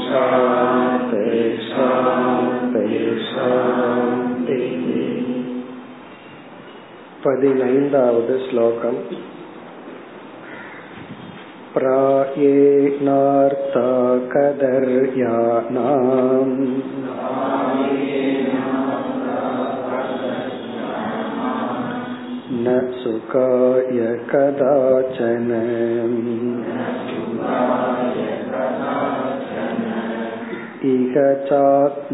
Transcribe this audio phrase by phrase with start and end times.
[0.06, 1.26] शान्ति
[1.68, 2.86] शान्ति
[3.30, 4.15] शान्तिः
[7.26, 9.00] பதினைந்தாவது ஸ்லோகம்
[11.74, 13.84] प्रायेणार्था
[14.32, 16.56] कदर्यानाम्
[22.64, 23.98] न सुखाय
[24.30, 25.48] कदाचन
[30.92, 31.16] इह
[31.48, 32.12] चात्मोपतापाय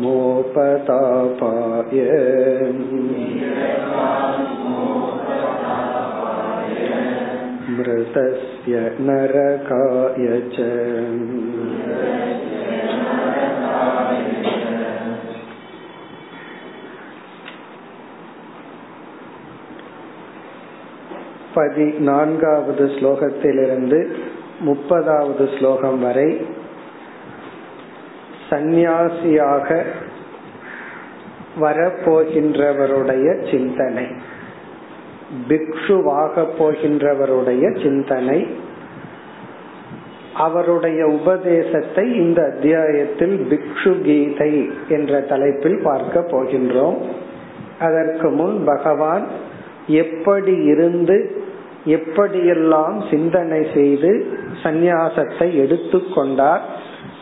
[7.73, 10.69] मृतस्य नरकाय च
[21.55, 23.99] பதினான்காவது ஸ்லோகத்திலிருந்து
[24.65, 26.29] முப்பதாவது ஸ்லோகம் வரை
[28.51, 29.69] சந்நியாசியாக
[31.61, 34.07] வரப்போகின்றவருடைய சிந்தனை
[35.48, 38.48] பிக்ஷுவாக போகின்றவருடைய சிந்தனை
[40.34, 46.98] அவருடைய உபதேசத்தை இந்த அத்தியாயத்தில் பிக்ஷு கீதை என்ற தலைப்பில் பார்க்க போகின்றோம்.
[47.80, 49.28] அதற்கு முன் பகவான்
[49.88, 51.42] எப்படி இருந்து
[51.86, 54.28] எப்படியெல்லாம் சிந்தனை செய்து
[54.64, 56.62] சந்நியாசத்தை எடுத்துக்கொண்டார்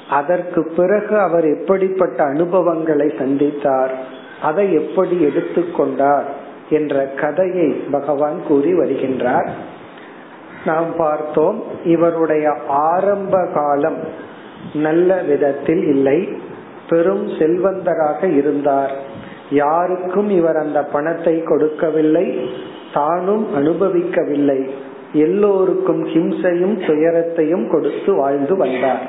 [0.10, 3.92] அதற்கு பிறகு அவர் எப்படிப்பட்ட அனுபவங்களை சந்தித்தார்
[4.42, 6.26] அதை எப்படி எடுத்துக்கொண்டார்
[6.72, 9.50] என்ற கதையை பகவான் கூறி வருகின்றார்.
[10.66, 13.98] நாம் பார்த்தோம் இவருடைய ஆரம்ப காலம்
[14.74, 16.30] நல்ல விதத்தில் இல்லை.
[16.90, 18.92] பெரும் செல்வந்தராக இருந்தார்.
[19.50, 22.50] யாருக்கும் இவர் அந்த பணத்தை கொடுக்கவில்லை
[22.94, 24.70] தானும் அனுபவிக்கவில்லை.
[25.14, 29.08] எல்லோருக்கும் ஹிம்சையும் துயரத்தையும் கொடுத்து வாழ்ந்து வந்தார்.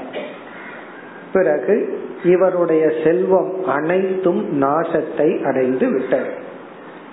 [1.33, 6.42] பிறகு இவருடைய செல்வம் அனைத்தும் நாசத்தை அடைந்து விட்டது.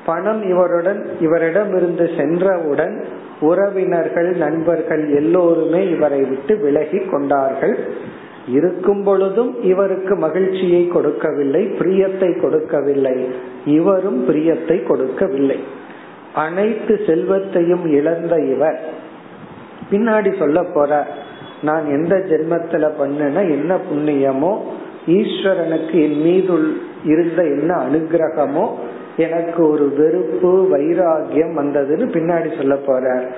[0.09, 2.95] பணம் இவருடன் இவரிடம் இருந்து சென்றவுடன்
[3.41, 7.75] உறவினர்கள் நண்பர்கள் எல்லோருமே இவரை விட்டு விலகி கொண்டார்கள்.
[8.47, 13.17] இருக்கும் பொழுதும் இவருக்கு மகிழ்ச்சியை கொடுக்கவில்லை பிரியத்தை கொடுக்கவில்லை.
[13.77, 15.59] இவரும் பிரியத்தை கொடுக்கவில்லை.
[16.33, 18.79] அனைத்து செல்வத்தையும் இழந்த இவர்.
[19.91, 20.91] பின்னாடி சொல்ல போற
[21.61, 24.53] நான் எந்த ஜென்மத்துல பண்ணன என்ன புண்ணியமோ
[25.07, 26.55] ஈஸ்வரனுக்கு என் மீது
[27.03, 28.65] இருந்த என்ன அனுகிரகமோ
[29.19, 33.31] எனக்கு ஒரு வெறுப்பு வைராகியம் வந்ததுன்னு பின்னாடி சொல்ல போறார்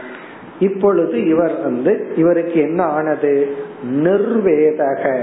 [0.60, 3.56] இப்பொழுது இவர் வந்து இவருக்கு என்ன ஆனது?
[3.92, 5.20] நிர்வேதக.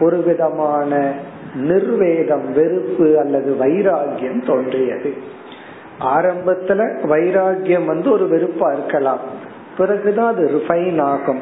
[0.00, 1.12] ஒரு விதமான
[1.54, 5.14] நிர்வேதம் வெறுப்பு அல்லது வைராகியம் தோன்றியது.
[6.00, 9.20] ஆரம்பத்துல வைராகியம் வந்து ஒரு வெறுப்பா இருக்கலாம்.
[9.78, 11.40] பிறகுதான் அது ரிஃபைன் ஆகும்.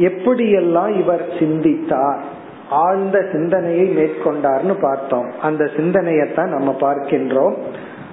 [0.00, 2.38] எப்படியெல்லாம் இவர் சிந்தித்தார்?
[2.70, 5.32] ஆழ்ந்த சிந்தனையை மேற்கொண்டார்னு பார்த்தோம்.
[5.42, 7.56] அந்த சிந்தனையத்தான் நம்ம பார்க்கின்றோம்.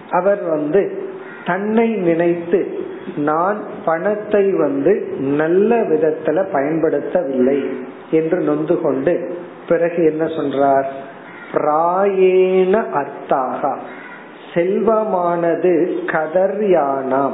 [0.10, 1.02] அவர் வந்து
[1.46, 2.78] தன்னை நினைத்து
[3.16, 7.64] நான் பணத்தை வந்து நல்ல விதத்துல பயன்படுத்தவில்லை
[8.12, 9.36] என்று நொந்து கொண்டு
[9.68, 10.86] பிறகு என்ன சொல்றார்?
[11.54, 13.78] பிராயேன அர்த்தாகா.
[14.54, 17.34] செல்வமானது கதர்யானாம்.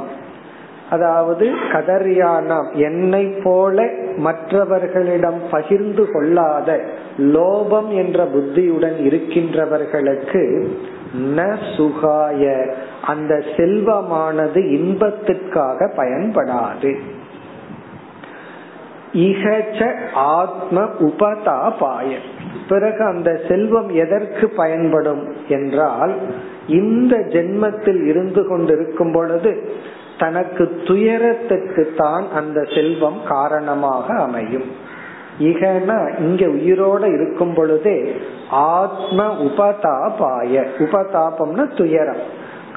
[0.90, 2.72] அதாவது கதர்யானாம்.
[2.72, 6.80] என்னை போல மற்றவர்களிடம் பகிர்ந்து கொள்ளாத
[7.18, 10.68] லோபம் என்ற புத்தியுடன் இருக்கின்றவர்களுக்கு
[11.36, 12.72] ந சுகாய.
[13.02, 16.98] அந்த செல்வமானது இன்பத்திற்காக பயன்படாது.
[19.12, 22.16] இகச்ச ஆத்ம உபதாபாய.
[22.68, 26.14] பிறகு அந்த செல்வம் எதற்கு பயன்படும் என்றால்
[26.66, 29.72] இந்த ஜென்மத்தில் இருந்து கொண்டிருக்கும் பொழுது
[30.18, 34.92] தனக்கு துயரத்துக்கு தான் அந்த செல்வம் காரணமாக அமையும்.
[35.38, 38.16] இகனா இங்க உயிரோட இருக்கும் பொழுதே
[38.48, 42.22] ஆத்ம உபதாபாய உபதாபம்னா துயரம்.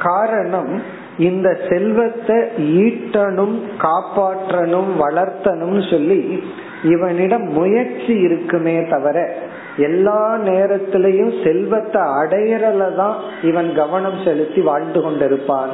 [0.04, 0.82] காரணம்
[1.18, 6.44] இந்த செல்வத்தை ஈட்டணும் காப்பாற்றணும் வளர்த்தணும் சொல்லி
[6.84, 9.36] இவனிடம் முயற்சி இருக்குமே தவிர
[9.78, 15.74] எல்லா நேரத்திலையும் செல்வத்தை அடையறல தான் இவன் கவனம் செலுத்தி வாழ்ந்து கொண்டிருப்பான்.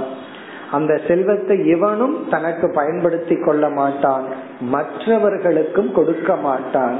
[0.72, 4.24] அந்த செல்வத்தை இவனும் தனக்கு பயன்படுத்தி கொள்ள மாட்டான்.
[4.60, 6.96] மற்றவர்களுக்கும் கொடுக்க மாட்டான்.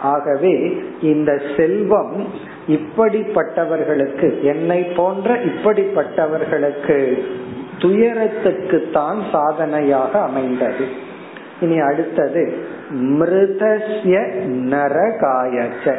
[0.00, 2.26] ஆகவே இந்த செல்வம்
[2.68, 7.22] இப்படிப்பட்டவர்களுக்கு என்னை போன்ற இப்படிப்பட்டவர்களுக்கு
[7.78, 10.86] துயரத்துக்கு தான் சாதனையாக அமைந்தது.
[11.60, 12.56] இனி அடுத்தது
[12.90, 14.26] மிருதஸ்ய
[14.70, 15.98] நரகாயச்ச.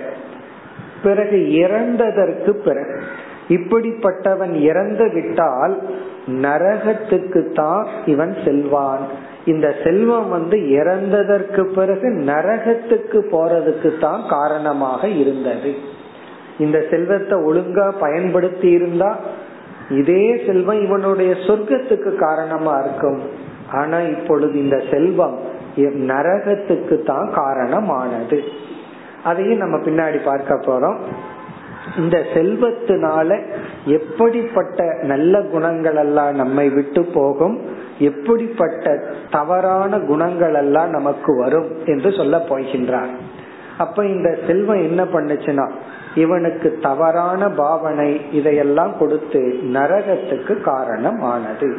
[1.03, 3.01] பிறகு இறந்ததற்கு பிறகு
[3.49, 5.81] இப்படிப்பட்டவன் இறந்து விட்டால்
[6.27, 9.28] நரகத்துக்கு தான் இவன் செல்வான்.
[9.45, 15.75] இந்த செல்வம் வந்து இறந்ததற்கு பிறகு நரகத்துக்கு போறதுக்கு தான் காரணமாக இருந்தது.
[16.57, 19.15] இந்த செல்வத்தை ஒழுங்கா பயன்படுத்தி இருந்தா
[19.89, 23.21] இதே செல்வம் இவனுடைய சொர்க்கத்துக்கு காரணமா இருக்கும்.
[23.71, 25.37] ஆனா இப்பொழுது இந்த செல்வம்
[25.85, 28.43] நரகத்துக்கு தான் காரணமானது.
[29.23, 30.97] அதையும் நம்ம பின்னாடி பார்க்க போறோம்.
[31.97, 33.41] இந்த செல்வத்தினால
[33.85, 37.78] எப்படிப்பட்ட நல்ல குணங்கள் எல்லாம் நம்மை விட்டு போகும்?
[37.99, 38.85] எப்படிப்பட்ட
[39.31, 43.13] தவறான குணங்கள் எல்லாம் நமக்கு வரும் என்று சொல்ல போகின்றார்.
[43.77, 45.65] அப்ப இந்த செல்வம் என்ன பண்ணுச்சுன்னா
[46.15, 49.41] இவனுக்கு தவறான பாவனை இதையெல்லாம் கொடுத்து
[49.73, 51.69] நரகத்துக்கு காரணமானது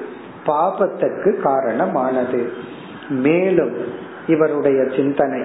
[0.46, 2.52] பாபத்துக்கு காரணமானது.
[3.08, 3.74] மேலும்
[4.26, 5.42] இவருடைய சிந்தனை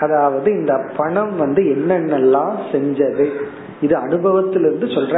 [0.00, 3.26] அதாவது இந்த பணம் வந்து என்னென்னலாம் செஞ்சது
[3.80, 5.16] இது அனுபவத்திலிருந்து சொல்ற.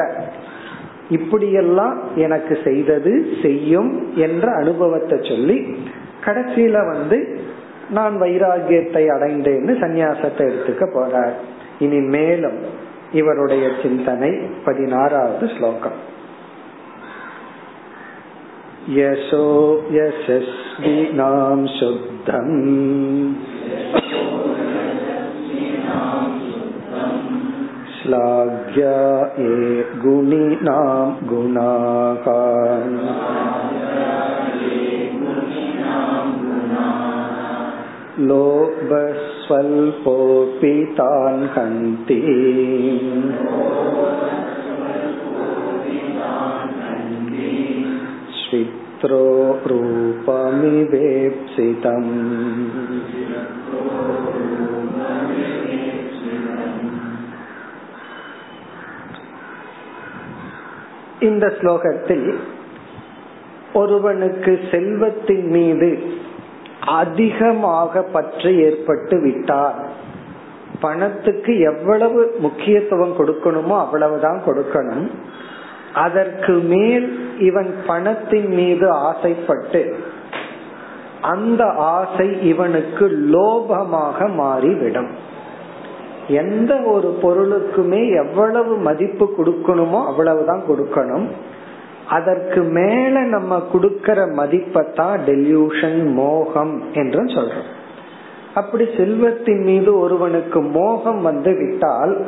[1.11, 5.77] இப்படியெல்லாம் எனக்கு செய்தது செய்யும் என்ற அனுபவத்தை சொல்லி
[6.25, 7.41] கடைசியில வந்து
[7.91, 11.33] நான் வைராகியத்தை அடைந்தேன்னு சந்நியாசத்தை எடுத்துக்க போறார்.
[11.79, 12.59] இனி மேலும்
[13.12, 15.99] இவருடைய சிந்தனை பதினாறாவது ஸ்லோகம்.
[18.97, 23.37] யசோ யசஸ்வினாம் சுத்தம்.
[28.04, 28.98] श्लाघ्या
[29.40, 32.30] ये गुणिनां गुणाः
[39.50, 42.20] लोभस्वल्पोऽपि तान् हन्ति
[48.40, 49.22] श्वित्रो
[49.72, 50.90] रूपमिवेप्सितम्
[61.29, 62.26] இந்த ஸ்லோகத்தில்
[63.73, 65.91] ஒருவனுக்கு செல்வத்தின் மீது
[67.03, 69.79] அதிகமாக பற்று ஏற்பட்டு விட்டார்.
[70.81, 75.06] பணத்துக்கு எவ்வளவு முக்கியத்துவம் கொடுக்கணுமோ அவ்வளவுதான் கொடுக்கணும்.
[76.05, 77.06] அதற்கு மேல்
[77.49, 79.82] இவன் பணத்தின் மீது ஆசைப்பட்டு
[81.32, 81.62] அந்த
[81.97, 83.05] ஆசை இவனுக்கு
[83.35, 85.12] லோபமாக மாறிவிடும்.
[86.29, 91.29] எந்த ஒரு பொருளுக்குமே எவ்வளவு மதிப்பு கொடுக்கணுமோ அவ்வளவுதான் கொடுக்கணும்.
[92.09, 97.71] அதற்கு மேல நம்ம கொடுக்கற மதிப்பைத்தான் டெல்யூஷன் மோகம் என்று சொல்றோம்.
[98.55, 102.25] அப்படி செல்வத்தின் மீது ஒருவனுக்கு மோகம் வந்து விட்டால்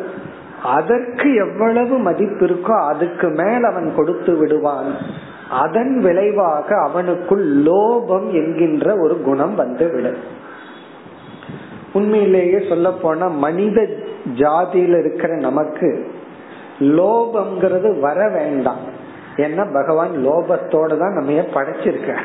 [0.63, 4.97] அதற்கு எவ்வளவு மதிப்பு இருக்கோ அதுக்கு மேல் அவன் கொடுத்து விடுவான்.
[5.51, 10.17] அதன் விளைவாக அவனுக்குள் லோபம் என்கின்ற ஒரு குணம் வந்துவிடும்
[11.93, 13.87] உண்மையிலேயே சொல்ல போனா மனித
[14.35, 16.07] ஜாதியில இருக்கிற நமக்கு
[16.81, 18.79] லோபம்ங்கிறது வர வேண்டாம்.
[19.37, 22.17] ஏன்னா பகவான் லோபத்தோட தான் நம்ம படைச்சிருக்க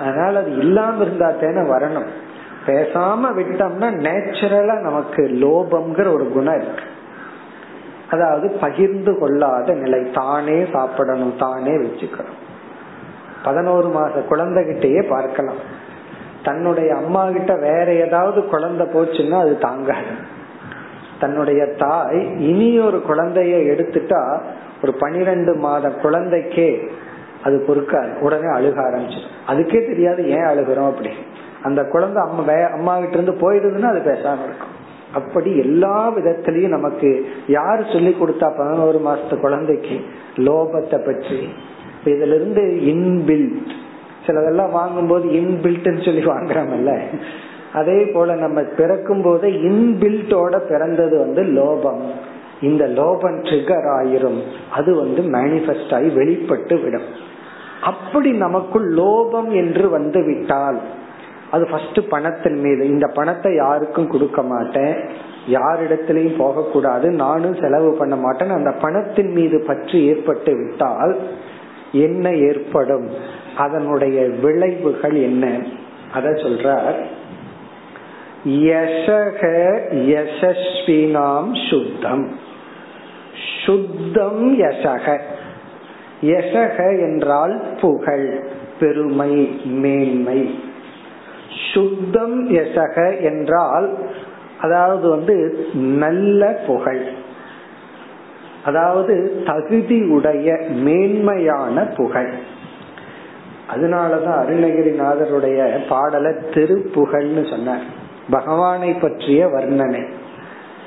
[0.00, 2.06] அதனால அது இல்லாம இருந்தா தானே வரணும்.
[2.66, 6.82] பேசாம விட்டோம்னா நேச்சுரலா நமக்கு லோபம்ங்கிற ஒரு குணம் இருக்கு.
[8.10, 10.10] அதாவது பகிர்ந்து கொள்ளாத நிலை.
[10.10, 12.38] தானே சாப்பிடணும் தானே வச்சுக்கணும்.
[13.42, 15.56] பதினோரு மாச குழந்தைகிட்டயே பார்க்கலாம்.
[16.48, 20.14] தன்னுடைய அம்மா கிட்ட வேற ஏதாவது குழந்தை போச்சுன்னா அது தாங்காது.
[21.20, 24.22] தன்னுடைய தாய் இனி ஒரு குழந்தைய எடுத்துட்டா
[24.82, 26.70] ஒரு பனிரெண்டு மாத குழந்தைக்கே
[27.44, 28.12] அது பொறுக்காது.
[28.20, 29.34] உடனே அழுக ஆரம்பிச்சிடும்.
[29.48, 31.10] அதுக்கே தெரியாது ஏன் அழுகிறோம் அப்படி.
[31.62, 34.74] அந்த குழந்தை அம்மா அம்மா கிட்ட இருந்து போயிடுதுன்னா அது பேசாம இருக்கும்.
[35.14, 37.10] அப்படி எல்லா விதத்திலையும் நமக்கு
[37.48, 39.96] யார் சொல்லி கொடுத்தா பதினோரு மாசத்து குழந்தைக்கு
[40.36, 41.40] லோபத்தை பற்றி?
[42.04, 43.70] இதுல இருந்து இன்பில்ட்
[44.28, 46.94] சிலதெல்லாம் வாங்கும்போது இன்பில்ட்னு சொல்லி வாங்குறோம்ல.
[47.72, 52.02] அதே போல நம்ம பிறக்கும் போது இன்பில்ட்டோட பிறந்தது வந்து லோபம்.
[52.62, 54.38] இந்த லோபம் ட்ரிகர் ஆயிரும்.
[54.72, 57.08] அது வந்து மேனிபெஸ்ட் ஆகி வெளிப்பட்டு விடும்.
[57.82, 60.78] அப்படி நமக்குள் லோபம் என்று வந்து விட்டால்
[61.50, 62.88] அது ஃபர்ஸ்ட் பணத்தின் மீது.
[62.88, 64.96] இந்த பணத்தை யாருக்கும் கொடுக்க மாட்டேன்.
[65.48, 67.10] யாரிடத்திலையும் போகக்கூடாது.
[67.10, 71.14] நானும் செலவு பண்ண மாட்டேன் அந்த பணத்தின் மீது பற்றி ஏற்பட்டு விட்டால்
[71.92, 73.10] என்ன ஏற்படும்
[73.56, 75.58] அதனுடைய விளைவுகள் என்ன?
[76.12, 77.04] அத சொல்றார்.
[78.48, 79.42] யசக
[79.94, 82.38] யசஸ்வினாம் சுத்தம்.
[83.66, 85.20] சுத்தம் யசக.
[86.22, 88.44] யசக என்றால் புகழ்
[88.80, 90.58] பெருமை மேன்மை.
[91.74, 93.98] சுத்தம் யசக என்றால்
[94.60, 97.26] அதாவது வந்து நல்ல புகழ்.
[98.68, 102.32] அதாவது தகுதி உடைய மேன்மையான புகழ்.
[103.74, 107.84] அதனாலதான் அருணகிரிநாதருடைய பாடலை திருப்புகழ்னு சொன்னார்.
[108.30, 110.02] பகவானை பற்றிய வர்ணனை.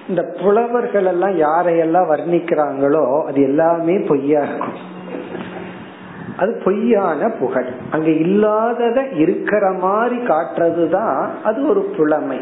[0.10, 4.90] இந்த புலவர்கள் எல்லாம் யாரையெல்லாம் வர்ணிக்கிறாங்களோ அது எல்லாமே பொய்யா இருக்கும்.
[6.38, 7.66] அது பொய்யான புகழ்.
[7.92, 12.40] அங்க இல்லாதத இருக்கிற மாதிரி காட்டுறதுதான் அது ஒரு புலமை.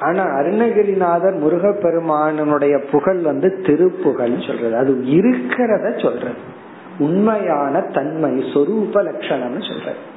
[0.00, 4.76] ஆனா அருணகிரிநாதர் முருகப்பெருமானனுடைய புகழ் வந்து திருப்புகழ் சொல்றது.
[4.76, 6.54] அது இருக்கிறத சொல்றது.
[6.98, 10.14] உண்மையான தன்மை சொரூப லட்சணம்னு சொல்றது.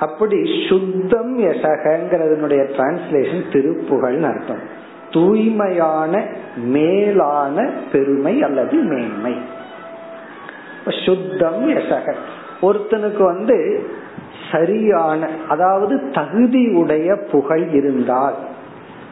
[0.00, 0.36] அப்படி
[0.68, 4.60] சுத்தம் யசகங்கிறதுனுடைய டிரான்ஸ்லேஷன் திருப்புகழ்னு அர்த்தம்.
[5.10, 6.24] தூய்மையான
[6.56, 9.34] மேலான பெருமை அல்லது மேன்மை.
[11.06, 12.14] சுத்தம் யசக.
[12.62, 13.86] ஒருத்தனுக்கு வந்து
[14.52, 18.34] சரியான அதாவது தகுதி உடைய புகழ் இருந்தால்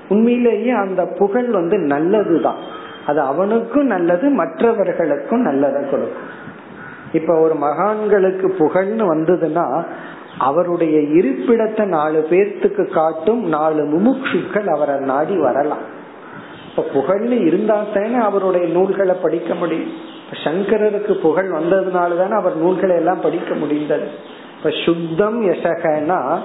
[0.09, 2.83] உண்மையிலேயே அந்த புகழ் வந்து நல்லதுதான்.
[3.07, 6.43] அது அவனுக்கும் நல்லது மற்றவர்களுக்கும் நல்லதை கொடுக்கும்.
[7.13, 9.85] இப்ப ஒரு மகான்களுக்கு புகழ்னு வந்ததுன்னா
[10.39, 16.03] அவருடைய இருப்பிடத்தை நாலு பேர்த்துக்கு காட்டும் நாலு முமுட்சுக்கள் அவரை நாடி வரலாம்.
[16.71, 19.91] இப்ப புகழ்னு இருந்தா தானே அவருடைய நூல்களை படிக்க முடியும்.
[20.45, 24.07] சங்கரருக்கு புகழ் வந்ததுனால தானே அவர் நூல்களை எல்லாம் படிக்க முடிந்தது.
[24.65, 26.39] இப்ப சுத்தம் யசகனா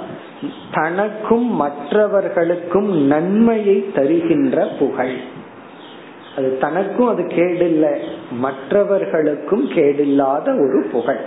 [0.71, 5.13] தனக்கும் மற்றவர்களுக்கும் நன்மையை தருகின்ற புகழ்.
[6.37, 7.97] அது தனக்கும் அது கேடில்லை
[8.31, 11.19] மற்றவர்களுக்கும் கேடில்லாத ஒரு புகழ்.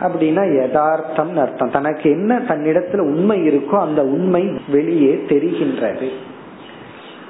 [0.00, 1.70] அப்படின்னா யதார்த்தம் அர்த்தம்.
[1.70, 6.08] தனக்கு என்ன தன்னிடத்துல உண்மை இருக்கோ அந்த உண்மை வெளியே தெரிகின்றது.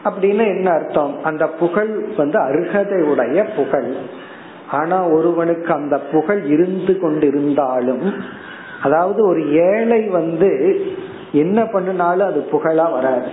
[0.04, 1.24] அப்படின்னு என்ன அர்த்தம்?
[1.24, 3.92] அந்த புகழ் வந்து அருகதையுடைய புகழ்.
[4.70, 8.12] ஆனா ஒருவனுக்கு அந்த புகழ் இருந்து கொண்டிருந்தாலும்
[8.82, 10.50] அதாவது ஒரு ஏழை வந்து
[11.32, 13.30] என்ன பண்ணினாலும் அது புகழா வராது.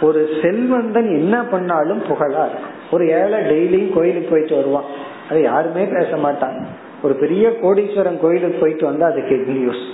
[0.00, 2.76] ஒரு செல்வந்தன் என்ன பண்ணாலும் புகழா இருக்கும்.
[2.90, 4.88] ஒரு ஏழை டெய்லியும் கோயிலுக்கு போயிட்டு வருவான்.
[5.30, 6.62] அதை யாருமே பேச மாட்டாங்க
[7.02, 9.84] ஒரு பெரிய கோடீஸ்வரன் கோயிலுக்கு போயிட்டு வந்தா அது நியூஸ்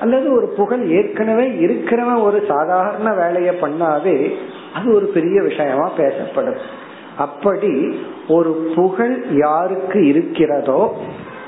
[0.00, 4.16] அல்லது ஒரு புகழ் ஏற்கனவே இருக்கிறவன் ஒரு சாதாரண வேலையை பண்ணாவே
[4.74, 6.58] அது ஒரு பெரிய விஷயமா பேசப்படும்.
[7.16, 10.96] அப்படி ஒரு புகழ் யாருக்கு இருக்கிறதோ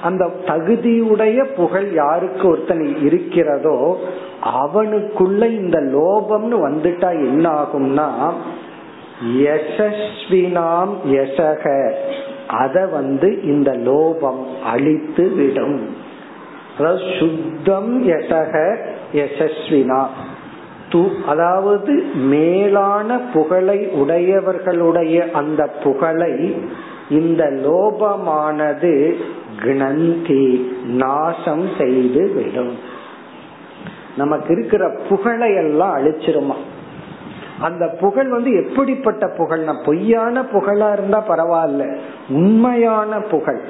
[0.02, 3.98] அந்த தகுதியுடைய புகழ் யாருக்கு ஒருத்தன் இருக்கிறதோ
[4.44, 8.32] அவனுக்குள்ள இந்த லோபம்னு வந்துட்டா என்ன ஆகும்னா
[9.36, 11.92] யசஸ்வினாம் யசக.
[12.48, 15.96] அத வந்து இந்த லோபம் அழித்து விடும்.
[16.78, 18.76] அதாவது சுத்தம் யசக
[19.12, 20.06] யசஸ்வினா.
[20.92, 26.56] து அதாவது மேலான புகழை உடையவர்களுடைய அந்த புகழை
[27.10, 29.14] இந்த லோபமானது
[29.62, 32.78] கிணந்தி நாசம் செய்து விடும்.
[34.16, 36.54] நமக்கு இருக்கிற புகழை எல்லாம் அழிச்சிருமா?
[37.60, 41.96] அந்த புகழ் வந்து எப்படிப்பட்ட புகழ்னா பொய்யான புகழா இருந்தா பரவாயில்ல
[42.28, 43.60] உண்மையான புகழ்.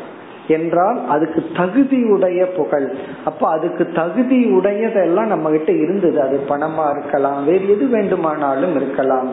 [0.49, 2.95] என்றால் அதுக்கு தகுதியுடைய புகழ்.
[3.25, 6.21] அப்ப அதுக்கு தகுதி உடையதெல்லாம் நம்ம கிட்ட இருந்தது.
[6.21, 9.29] அது பணமா இருக்கலாம் வேறு எது வேண்டுமானாலும் இருக்கலாம்.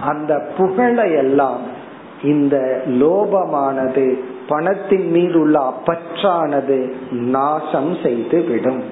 [0.00, 1.75] அந்த புகழை எல்லாம்
[2.22, 8.82] இந்த லோபமானது பணத்தின் மீது உள்ள அப்பற்றானது நாசம் செய்து விடும்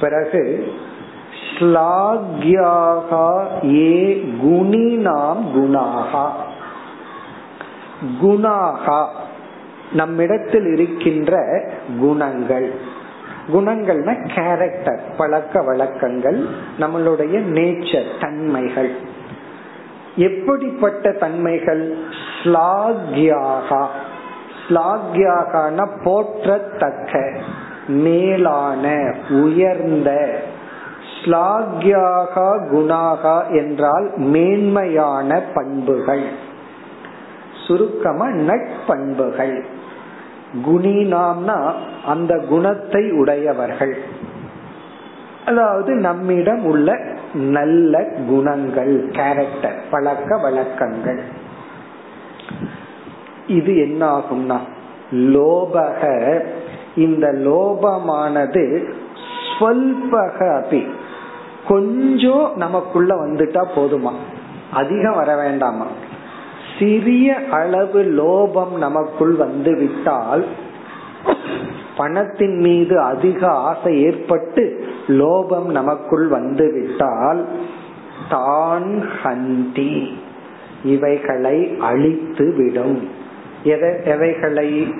[0.00, 0.72] பிறகு
[1.58, 6.28] ஸ்லாக்யாகா ஏ குணினாம் குணாகா.
[8.22, 9.06] குணாகா
[9.92, 11.62] நம்மிடத்தில் இருக்கின்ற
[12.00, 12.74] குணங்கள்.
[13.52, 16.46] குணங்கள்னா கேரக்டர் பழக்க வழக்கங்கள்
[16.80, 19.09] நம்மளுடைய நேச்சர் தன்மைகள்.
[20.16, 21.96] எப்படிப்பட்ட தன்மைகள்?
[22.42, 23.86] ஸ்லாக்யாகா.
[24.68, 27.36] ஸ்லாக்யாகான போற்றத்தக்க
[27.88, 30.40] மேலான உயர்ந்த.
[31.22, 36.22] ஸ்லாக்யாகா குணாகா என்றால் மேன்மையான பண்புகள்.
[37.66, 39.64] சுருக்கமா நட்பண்புகள்.
[40.66, 41.72] குணினாம்னா
[42.06, 44.02] அந்த குணத்தை உடையவர்கள்.
[45.50, 46.98] அதாவது நம்மிடம் உள்ள
[47.32, 51.20] நல்ல குணங்கள் கேரக்டர் பழக்க வழக்கங்கள்.
[53.46, 54.58] இது என்ன ஆகும்னா
[55.12, 56.02] லோபக
[56.96, 58.64] இந்த லோபமானது
[59.50, 60.82] ஸ்வல்பக அபி.
[61.68, 64.12] கொஞ்சம் நமக்குள்ள வந்துட்டா போதுமா?
[64.72, 65.86] அதிகம் வர வேண்டாமா?
[66.78, 70.44] சிறிய அளவு லோபம் நமக்குள் வந்து விட்டால்
[71.96, 74.64] பணத்தின் மீது அதிக ஆசை ஏற்பட்டு
[75.06, 77.48] லோபம் நமக்குள் வந்துவிட்டால்
[78.30, 80.06] தான் ஹந்தி.
[80.84, 83.08] இவைகளை அழித்து விடும்
[84.04, 84.94] எவைகளை?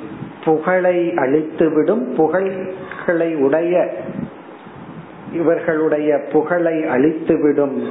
[0.45, 3.95] புகழை அழித்து விடும் புகழ்களை உடைய
[5.33, 7.83] இவர்களுடைய புகழை அழித்துவிடும்.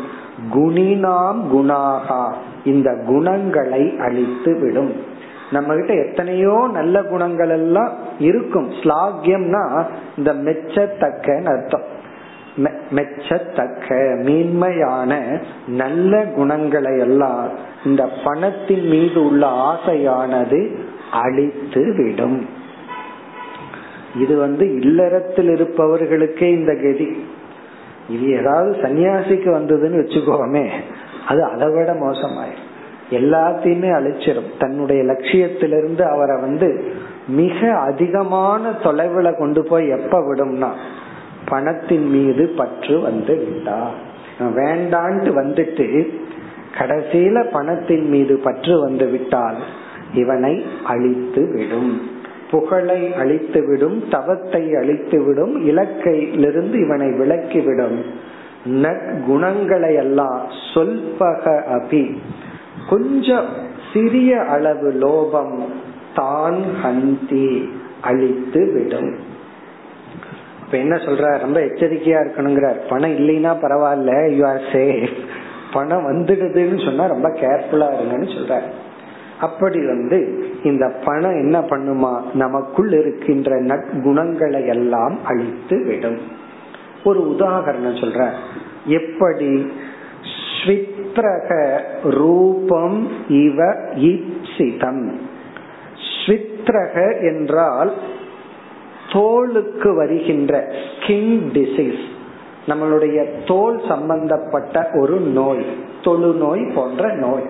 [0.54, 2.34] குணினாம் குணாகா.
[2.63, 5.04] இந்த குணங்களை அழித்து விடும்
[5.51, 8.70] நம்ம கிட்ட எத்தனையோ நல்ல குணங்கள் எல்லாம் இருக்கும்.
[8.70, 9.86] ஸ்லாகியம்னா
[10.18, 11.98] இந்த மெச்சத்தக்கன்னு அர்த்தம்.
[12.92, 13.88] மெச்சத்தக்க
[14.24, 17.50] மேன்மையான நல்ல குணங்களை எல்லாம்
[17.86, 20.75] இந்த பணத்தின் மீது உள்ள ஆசையானது
[21.12, 22.48] அழித்து விடும்.
[24.16, 27.25] இது வந்து இல்லறத்தில் இருப்பவர்களுக்கே இந்த கதி.
[28.10, 30.70] இது ஏதாவது சன்னியாசிக்கு வந்ததுன்னு வச்சுக்கோமே
[31.28, 32.68] அது அதை விட மோசமாயிரும்.
[33.12, 36.94] எல்லாத்தையுமே அழிச்சிடும் தன்னுடைய லட்சியத்திலிருந்து அவரை வந்து
[37.28, 40.70] மிக அதிகமான தொலைவுல கொண்டு போய் எப்ப விடும்னா
[41.50, 43.98] பணத்தின் மீது பற்று வந்து விட்டார்.
[44.39, 45.88] வேண்டான்ட்டு வந்துட்டு
[46.77, 49.60] கடைசியில பணத்தின் மீது பற்று வந்து விட்டால்
[50.13, 51.91] இவனை அழித்து விடும்.
[52.51, 57.98] புகழை அழித்து விடும் தவத்தை அழித்து விடும் இலக்கையிலிருந்து இவனை விலக்கிவிடும்
[58.65, 60.41] நற்குணங்களை எல்லாம்
[60.74, 61.44] சொல்பக
[61.77, 62.03] அபி.
[62.89, 63.50] கொஞ்சம்
[63.94, 65.58] சிறிய அளவு லோபம்
[66.15, 67.70] தான் ஹந்தி
[68.01, 69.29] அழித்து விடும்.
[70.70, 71.40] இப்ப என்ன சொல்ற?
[71.40, 72.88] ரொம்ப எச்சரிக்கையா இருக்கணுங்கிறார்.
[72.90, 74.32] பணம் இல்லைன்னா பரவாயில்ல.
[74.32, 75.18] யூ ஆர் சேஃப்
[75.74, 78.62] பணம் வந்துடுதுன்னு சொன்னா ரொம்ப கேர்ஃபுல்லா இருங்கன்னு சொல்ற
[79.40, 82.22] அப்படி வந்து இந்த பணம் என்ன பண்ணுமா?
[82.34, 86.18] நமக்குள் இருக்கின்ற நற்குணங்களை எல்லாம் அழித்து விடும்.
[87.04, 88.30] ஒரு உதாகரணம் சொல்ற
[88.86, 89.72] எப்படி?
[90.64, 95.12] ஸ்வித்ரக ரூபம் இவ ஈப்சிதம்.
[96.26, 97.94] ஸ்வித்ரக என்றால்
[99.12, 102.08] தோலுக்கு வருகின்ற ஸ்கின் டிசீஸ்
[102.68, 105.66] நம்மளுடைய தோல் சம்பந்தப்பட்ட ஒரு நோய்
[106.04, 107.46] தொழு நோய் போன்ற நோய்.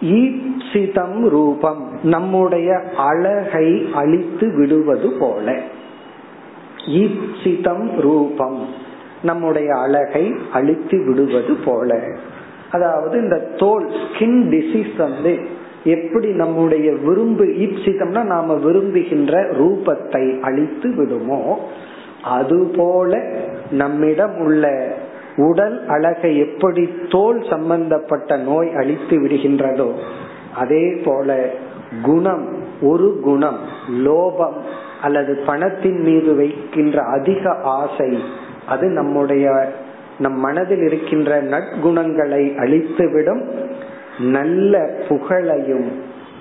[0.00, 5.58] ஈப்சிதம் ரூபம் நம்முடைய அழகை அழித்து விடுவது போல.
[6.76, 8.66] ஈப்சிதம் ரூபம்
[9.22, 12.00] நம்முடைய அழகை அழித்து விடுவது போல.
[12.70, 21.40] அதாவது இந்த தோல் ஸ்கின் டிசீஸ் வந்து எப்படி நம்முடைய விரும்பு ஈப்சிதம்னா நாம விரும்புகின்ற ரூபத்தை அழித்து விடுமோ
[22.30, 23.12] அதுபோல
[23.72, 24.64] நம்மிடம் உள்ள
[25.38, 29.90] உடல் அழகை எப்படி தோல் சம்பந்தப்பட்ட நோய் அழித்து விடுகின்றதோ
[30.54, 31.30] அதே போல
[32.02, 32.44] குணம்
[32.82, 33.60] ஒரு குணம்
[34.04, 34.58] லோபம்
[35.02, 38.10] அல்லது பணத்தின் மீது வைக்கின்ற அதிக ஆசை
[38.66, 39.46] அது நம்முடைய
[40.18, 43.42] நம் மனதில் இருக்கின்ற நற்குணங்களை அழித்துவிடும்
[44.31, 44.73] நல்ல
[45.07, 45.87] புகழையும்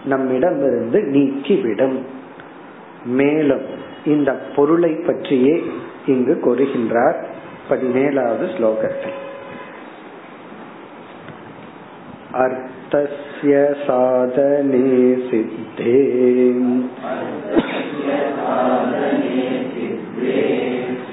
[0.04, 1.96] நம்மிடமிருந்து நீக்கிவிடும்
[3.18, 3.64] மேலும்
[4.04, 5.54] இந்த பொருளை பற்றியே
[6.06, 7.18] இங்கு கூறுகின்றார்
[7.68, 9.18] பதினேழாவது ஸ்லோகத்தில்
[12.42, 13.54] அர்த்தஸ்ய
[13.86, 14.86] சாதனே
[15.28, 15.98] சித்தே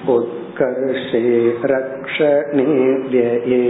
[0.10, 1.22] उत्कर्षे
[1.66, 2.66] रक्षणे
[3.06, 3.66] व्यये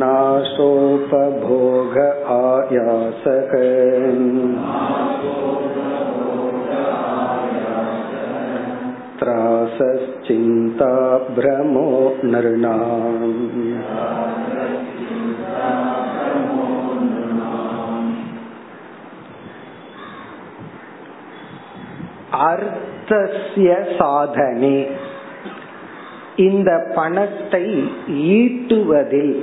[0.00, 1.94] नाशोपभोग
[2.34, 3.52] आयासक
[9.56, 10.90] त्रासश्चिन्ता
[11.36, 11.86] भ्रमो
[12.24, 13.38] नृणाम्
[22.44, 24.76] அர்த்தசிய சாதனை
[26.44, 27.64] இந்த பணத்தை
[28.34, 29.34] ஈட்டுவதில்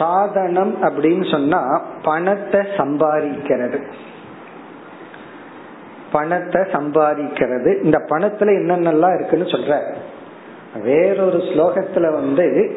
[0.00, 3.82] சாதனம் அப்படின்னு சொன்னா பணத்தை சம்பாதிக்கிறது.
[6.12, 7.84] பணத்தை சம்பாதிக்கிறது.
[7.84, 9.94] இந்த பணத்துல என்னென்னலாம் இருக்குன்னு சொல்ற.
[10.82, 12.76] வேறொரு ஸ்லோகத்துல வந்து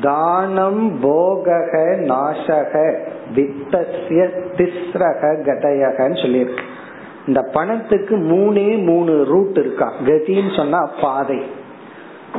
[0.00, 1.72] தானம் போகக
[2.06, 2.98] நாசக
[3.34, 6.60] வித்தசிய திஸ்ரக கதையகன்னு சொல்லியிருக்கு.
[7.26, 9.92] இந்த பணத்துக்கு மூணே மூணு ரூட் இருக்கா.
[10.04, 11.42] கதின்னு சொன்னா பாதை.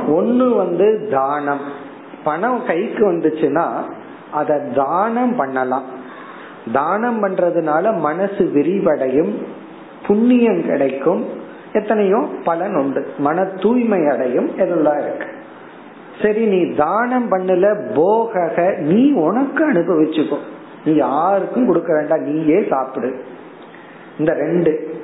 [0.08, 1.81] ஒன்னு வந்து தானம்.
[2.24, 3.66] பணம் கைக்கு வந்துச்சுன்னா
[4.30, 5.84] அத தானம் பண்ணலாம்.
[6.72, 9.42] தானம் பண்றதுனால மனசு விரிவடையும்
[10.06, 11.26] புண்ணியம் கிடைக்கும்.
[11.72, 13.12] எத்தனையோ பலன் உண்டு.
[13.18, 15.26] மன தூய்மை அடையும் எல்லாம் இருக்கு.
[16.22, 20.36] சரி நீ தானம் பண்ணல போக நீ உனக்கு அனுபவிச்சுக்கோ.
[20.84, 23.24] நீ யாருக்கும் கொடுக்க வேண்டாம் நீயே சாப்பிடு.
[24.18, 25.00] இந்த ரெண்டு.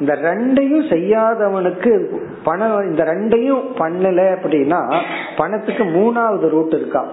[0.00, 5.00] இந்த ரெண்டையும் செய்யாதவனுக்கு பணம் இந்த ரெண்டையும் பண்ணல அப்படின்னா
[5.36, 7.08] பணத்துக்கு மூணாவது ரூட் இருக்கா?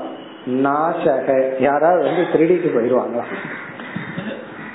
[0.48, 1.54] நாசக.
[1.60, 3.24] யாராவது வந்து திருடிட்டு போயிடுவாங்களா?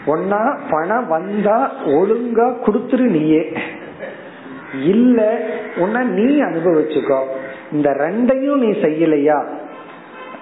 [0.07, 3.53] ஒன்னா பணம் வந்தா ஒழுங்கா குடுத்துரு நீயே.
[4.85, 5.40] இல்ல
[5.77, 7.25] உன்ன நீ அனுபவிச்சுக்கோ.
[7.72, 9.44] இந்த ரெண்டையும் நீ செய்யலையா?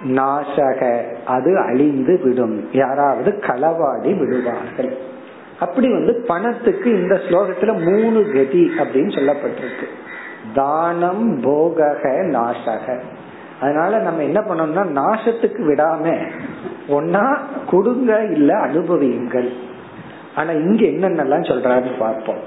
[0.03, 1.03] நாசக.
[1.25, 2.69] அது அழிந்து விடும்.
[2.71, 5.09] யாராவது களவாடி விடுவார்கள்.
[5.61, 9.87] அப்படி வந்து பணத்துக்கு இந்த ஸ்லோகத்துல மூணு கதி அப்படின்னு சொல்லப்பட்டிருக்கு.
[10.53, 12.03] தானம் போகக
[12.35, 12.85] நாசக
[13.61, 16.05] அதனால நம்ம என்ன பண்ணோம்னா நாசத்துக்கு விடாம
[16.89, 17.25] ஒன்னா
[17.69, 19.49] கொடுங்க இல்ல அனுபவியுங்கள்.
[20.35, 22.41] ஆனா இங்க என்னென்னலாம் சொல்றாருன்னு பார்ப்போம்.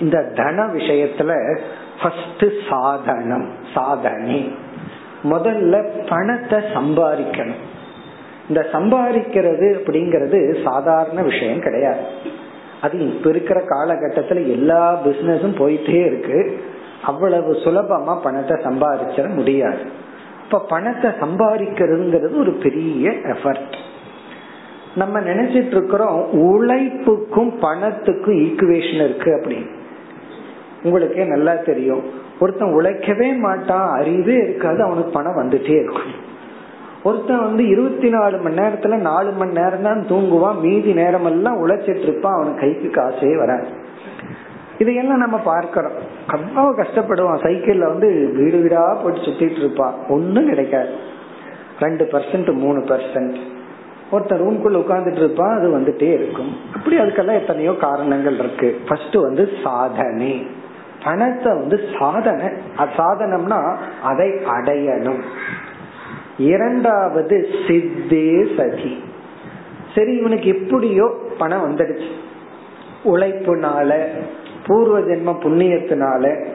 [0.00, 1.32] இந்த தன விஷயத்துல
[2.00, 4.40] ஃபர்ஸ்ட் சாதனம் சாதனை.
[5.24, 5.74] முதல்ல
[6.08, 7.64] பணத்தை சம்பாதிக்கணும்.
[8.48, 12.00] இந்த சம்பாதிக்கிறது அப்படிங்கறது சாதாரண விஷயம் கிடையாது.
[12.82, 16.60] அது இப்ப இருக்கிற காலகட்டத்துல எல்லா பிசினஸும் போயிட்டே இருக்கு.
[17.02, 19.78] அவ்வளவு சுலபமா பணத்தை சம்பாதிச்சிட முடியாது.
[20.44, 23.74] இப்ப பணத்தை சம்பாதிக்கிறதுங்கிறது ஒரு பெரிய எஃபர்ட்
[24.94, 29.68] நம்ம நினைச்சிட்டு இருக்கிறோம் உழைப்புக்கும் பணத்துக்கும் ஈக்குவேஷன் இருக்கு அப்படின்னு.
[30.82, 32.02] உங்களுக்கே நல்லா தெரியும்.
[32.40, 36.26] ஒருத்தன் உழைக்கவே மாட்டான் அறிவே இருக்காது அவனுக்கு பணம் வந்துட்டே இருக்கும்.
[37.02, 40.60] ஒருத்தன் வந்து இருபத்தி நாலு மணி நேரத்துல நாலு மணி நேரம் தான் தூங்குவான்.
[40.60, 42.34] மீதி நேரம் எல்லாம் உழைச்சிட்டு இருப்பான்.
[42.34, 43.66] அவனுக்கு கைக்கு காசே வராது.
[44.78, 45.92] இதையெல்லாம் நம்ம பார்க்கிறோம்.
[46.26, 47.38] அவ்வளவு கஷ்டப்படுவான்.
[47.38, 49.94] சைக்கிள்ல வந்து வீடு வீடா போட்டு சுத்திட்டு இருப்பான்.
[50.08, 50.88] ஒன்னும் கிடைக்காது.
[51.80, 53.36] ரெண்டு பர்சன்ட் மூணு பர்சன்ட்
[54.12, 55.58] ஒருத்தர் ரூம்குள்ள உட்கார்ந்துட்டு இருப்பான்.
[55.58, 56.56] அது வந்துட்டே இருக்கும்.
[56.74, 58.80] அப்படி அதுக்கெல்லாம் எத்தனையோ காரணங்கள் இருக்கு.
[58.88, 60.46] ஃபர்ஸ்ட் வந்து சாதனை.
[61.04, 62.46] பணத்தை வந்து சாதனை.
[62.78, 65.20] சாதனம்னா அதை அடையணும்.
[66.38, 69.02] இரண்டாவது சித்தே சதி.
[69.94, 72.10] சரி இவனுக்கு எப்படியோ பணம் வந்துடுச்சு.
[73.04, 74.06] உழைப்புனால
[74.66, 76.46] பூர்வ ஜென்ம புண்ணியத்தினால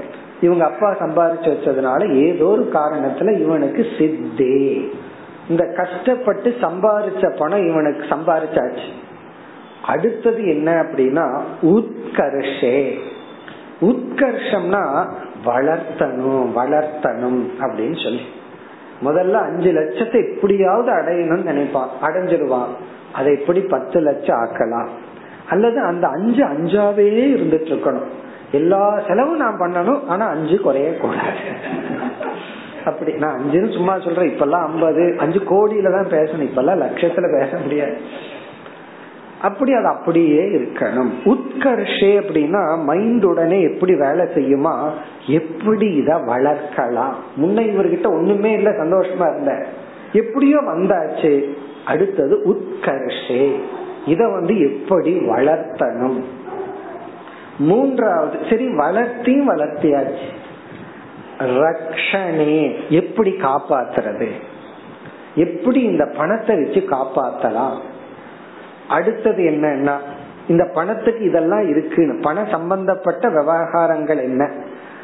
[0.41, 4.89] இவங்க அப்பா சம்பாதிச்சு வச்சதுனால ஏதோ ஒரு காரணத்துல இவனுக்கு சித்தே.
[5.49, 8.89] இந்த கஷ்டப்பட்டு சம்பாதிச்ச பணம் இவனுக்கு சம்பாதிச்சாச்சு
[9.85, 12.99] அடுத்தது என்ன அப்படின்னா உத்கர்ஷே.
[13.81, 15.11] உத்கர்ஷம்னா
[15.45, 18.21] வளர்த்தனும் வளர்த்தனும் அப்படின்னு சொல்லி.
[19.05, 21.89] முதல்ல அஞ்சு லட்சத்தை எப்படியாவது அடையணும்னு நினைப்பான்.
[22.01, 22.73] அடைஞ்சிருவான்.
[23.13, 24.87] அதை எப்படி பத்து லட்சம் ஆக்கலாம்?
[25.49, 28.07] அல்லது அந்த அஞ்சு அஞ்சாவே இருந்துட்டு இருக்கணும்
[28.51, 31.37] எல்லா செலவும் நான் பண்ணணும் ஆனா அஞ்சு குறைய கூடாது
[32.85, 33.13] அப்படி.
[33.13, 34.29] நான் அஞ்சுன்னு சும்மா சொல்றேன்.
[34.29, 36.47] இப்பெல்லாம் ஐம்பது அஞ்சு கோடியில தான் பேசணும்.
[36.49, 37.97] இப்பெல்லாம் லட்சத்துல பேச முடியாது.
[39.43, 41.11] அப்படி அது அப்படியே இருக்கணும்.
[41.25, 44.89] உத்கர்ஷே அப்படின்னா மைண்ட் உடனே எப்படி வேலை செய்யுமா?
[45.27, 47.13] எப்படி இத வளர்க்கலாம்?
[47.41, 49.65] முன்ன இவர்கிட்ட ஒண்ணுமே இல்ல சந்தோஷமா இருந்த.
[50.13, 51.43] எப்படியோ வந்தாச்சு.
[51.85, 53.51] அடுத்தது உத்கர்ஷே.
[54.05, 56.23] இத வந்து எப்படி வளர்த்தணும்?
[57.57, 60.29] மூன்றாவது சரி வளர்த்தியும் வளர்த்தியாச்சு.
[61.39, 64.29] ரக்ஷனே எப்படி காப்பாத்துறது?
[65.35, 67.77] எப்படி இந்த பணத்தை வச்சு காப்பாத்தலாம்?
[68.93, 69.95] அடுத்தது என்னன்னா
[70.47, 74.51] இந்த பணத்துக்கு இதெல்லாம் இருக்குன்னு பண சம்பந்தப்பட்ட விவகாரங்கள் என்ன?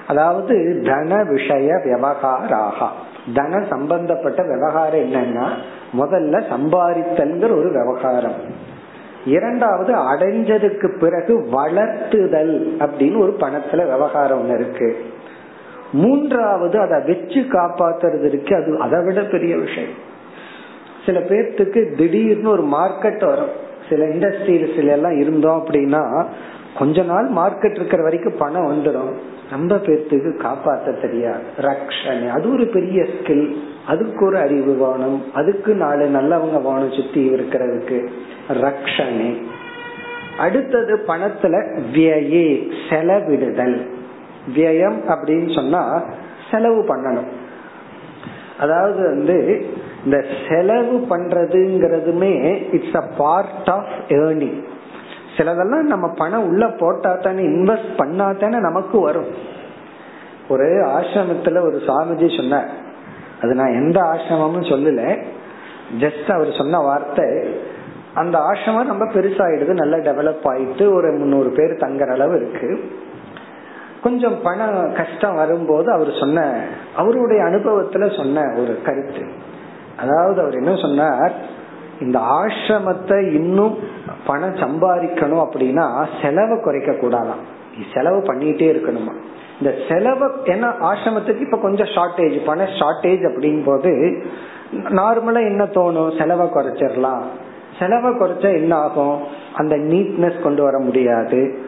[0.07, 2.87] அதாவது தன விஷய விவகாராக.
[3.33, 5.47] தன சம்பந்தப்பட்ட விவகாரம் என்னன்னா
[5.97, 8.67] முதல்ல சம்பாதித்தல்ங்கிற ஒரு விவகாரம்.
[9.25, 15.05] இரண்டாவது அடைஞ்சதுக்கு பிறகு வளர்த்துதல் அப்படின்னு ஒரு பணத்துல விவகாரம் ஒண்ணு இருக்கு.
[15.91, 18.55] மூன்றாவது அதை வச்சு காப்பாத்துறது இருக்கு.
[18.55, 20.07] அது அதை விட பெரிய விஷயம்.
[21.05, 23.67] சில பேர்த்துக்கு திடீர்னு ஒரு மார்க்கெட் வரும்.
[23.89, 26.25] சில இண்டஸ்ட்ரீஸ்ல எல்லாம் இருந்தோம் அப்படின்னா
[26.77, 29.13] கொஞ்ச நாள் மார்க்கெட் இருக்கிற வரைக்கும் பணம் வந்துடும்
[29.51, 31.43] ரொம்ப பேர்த்துக்கு காப்பாத்த தெரியாது.
[31.57, 33.55] ரக்ஷன் அது ஒரு பெரிய ஸ்கில்
[33.87, 35.33] அதுக்கு ஒரு அறிவு வேணும்.
[35.33, 38.07] அதுக்கு நாலு நல்லவங்க வேணும் சுத்தி இருக்கிறதுக்கு.
[38.49, 39.37] ரக்ஷனை
[40.37, 43.87] அடுத்தது பணத்துல வியே செலவிடுதல்.
[44.55, 46.03] வியம் அப்படின்னு சொன்னா
[46.51, 47.29] செலவு பண்ணணும்.
[48.59, 49.65] அதாவது வந்து
[50.05, 54.63] இந்த செலவு பண்றதுங்கிறதுமே it's a part of earning
[55.37, 59.27] சிலதெல்லாம் நம்ம பணம் உள்ள போட்டா தானே இன்வெஸ்ட் பண்ணா தானே நமக்கு வரும்.
[60.49, 62.69] ஒரு ஆசிரமத்துல ஒரு சாமிஜி சொன்னார்.
[63.41, 65.23] அது நான் எந்த ஆசிரமமும் சொல்லல.
[65.99, 67.25] ஜஸ்ட் அவர் சொன்ன வார்த்தை
[68.13, 72.91] அந்த ஆசிரமம் ரொம்ப பெருசாயிடுது நல்லா டெவலப் ஆயிட்டு ஒரு முந்நூறு பேர் தங்குற அளவு இருக்கு.
[74.03, 76.63] கொஞ்சம் பண கஷ்டம் வரும்போது அவர் சொன்ன
[76.95, 79.47] அவருடைய அனுபவத்துல சொன்ன ஒரு கருத்து.
[80.01, 81.33] அதாவது அவர் என்ன சொன்னார்?
[82.01, 83.77] இந்த ஆசிரமத்தை இன்னும்
[84.25, 87.43] பணம் சம்பாதிக்கணும் அப்படின்னா செலவை குறைக்க கூடாதாம்
[87.93, 89.13] செலவு பண்ணிட்டே இருக்கணுமா?
[89.61, 94.23] இந்த செலவு ஏன்னா ஆசிரமத்துக்கு இப்ப கொஞ்சம் ஷார்டேஜ் பண ஷார்டேஜ் அப்படிங்கும் போது
[94.73, 96.17] நார்மலா என்ன தோணும்?
[96.17, 97.21] செலவை குறைச்சிடலாம்.
[97.79, 99.19] செலவை குறைச்சா என்ன ஆகும்?
[99.55, 101.59] அந்த நீட்னஸ் கொண்டு வர முடியாது.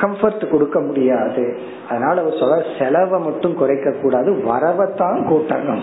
[0.00, 1.58] கம்ஃபர்ட் கொடுக்க முடியாது.
[1.88, 5.82] அதனால அவர் சொல்ற செலவை மட்டும் குறைக்க கூடாது வரவைத்தான் கூட்டணும்.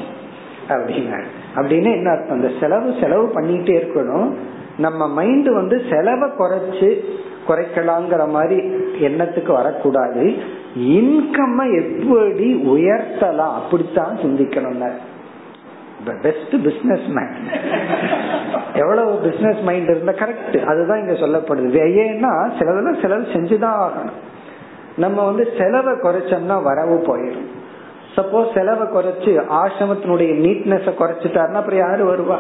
[0.70, 1.24] அப்படின்னா
[1.56, 2.42] அப்படின்னு என்ன அர்த்தம்?
[2.42, 4.34] அந்த செலவு செலவு பண்ணிட்டே இருக்கணும்.
[4.78, 7.00] நம்ம மைண்ட் வந்து செலவை குறைச்சு
[7.48, 8.60] குறைக்கலாங்கிற மாதிரி
[9.02, 10.36] எண்ணத்துக்கு வரக்கூடாது.
[10.80, 13.54] இன்கம் எப்படி உயர்த்தலாம்?
[13.54, 14.92] அப்படித்தான் சிந்திக்கணும்
[16.22, 17.36] பெஸ்ட் பிசினஸ் மேன்
[18.74, 21.80] எவ்வளவு பிசினஸ் மைண்ட் இருந்தா கரெக்ட் அதுதான் இங்க சொல்லப்படுது.
[21.84, 24.12] ஏன்னா சிலதெல்லாம் செலவு செஞ்சுதான் ஆகணும்.
[24.98, 27.46] நம்ம வந்து செலவை குறைச்சோம்னா வரவு போயிடும்.
[28.16, 32.38] சப்போஸ் செலவை குறைச்சு ஆசிரமத்தினுடைய நீட்னஸ குறைச்சிட்டாருன்னா அப்புறம் யாரு வருவா?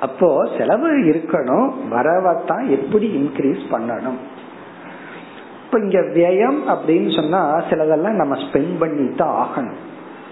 [0.00, 4.18] அப்போ செலவு இருக்கணும் வரவத்தான் எப்படி இன்க்ரீஸ் பண்ணணும்.
[5.64, 9.78] இப்ப இங்க வியம் அப்படின்னு சொன்னா சிலதெல்லாம் நம்ம ஸ்பெண்ட் பண்ணி தான் ஆகணும்.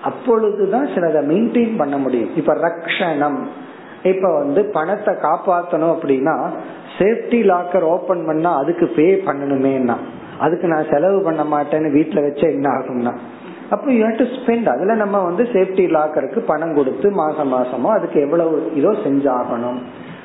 [0.03, 2.31] அப்பொழுதுதான் சிலதை மெயின்டைன் பண்ண முடியும்.
[2.37, 3.41] இப்ப ரக்ஷணம்.
[4.03, 6.35] இப்ப வந்து பணத்தை காப்பாத்தணும் அப்படின்னா
[6.99, 9.97] சேஃப்டி லாக்கர் ஓபன் பண்ணா அதுக்கு பே பண்ணணுமேனா
[10.39, 13.13] அதுக்கு நான் செலவு பண்ண மாட்டேன்னு வீட்டுல வச்சா என்ன ஆகும்னா
[13.71, 18.71] அப்ப யூ டு ஸ்பெண்ட் அதுல நம்ம வந்து சேஃப்டி லாக்கருக்கு பணம் கொடுத்து மாசம் மாசமோ அதுக்கு எவ்வளவு
[18.75, 19.79] இதோ செஞ்சாகணும்.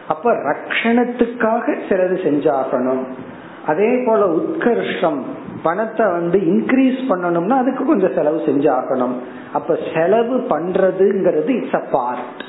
[0.07, 3.03] அப்ப ரக்ஷணத்துக்காக சிலது செஞ்சாகணும்.
[3.67, 5.19] அதே போல உத்கர்ஷம்
[5.63, 9.13] பணத்தை வந்து இன்க்ரீஸ் பண்ணணும்னா அதுக்கு கொஞ்சம் செலவு செஞ்சாகணும்.
[9.53, 12.41] அப்ப செலவு பண்றதுங்கிறது இட்ஸ் அ பார்ட்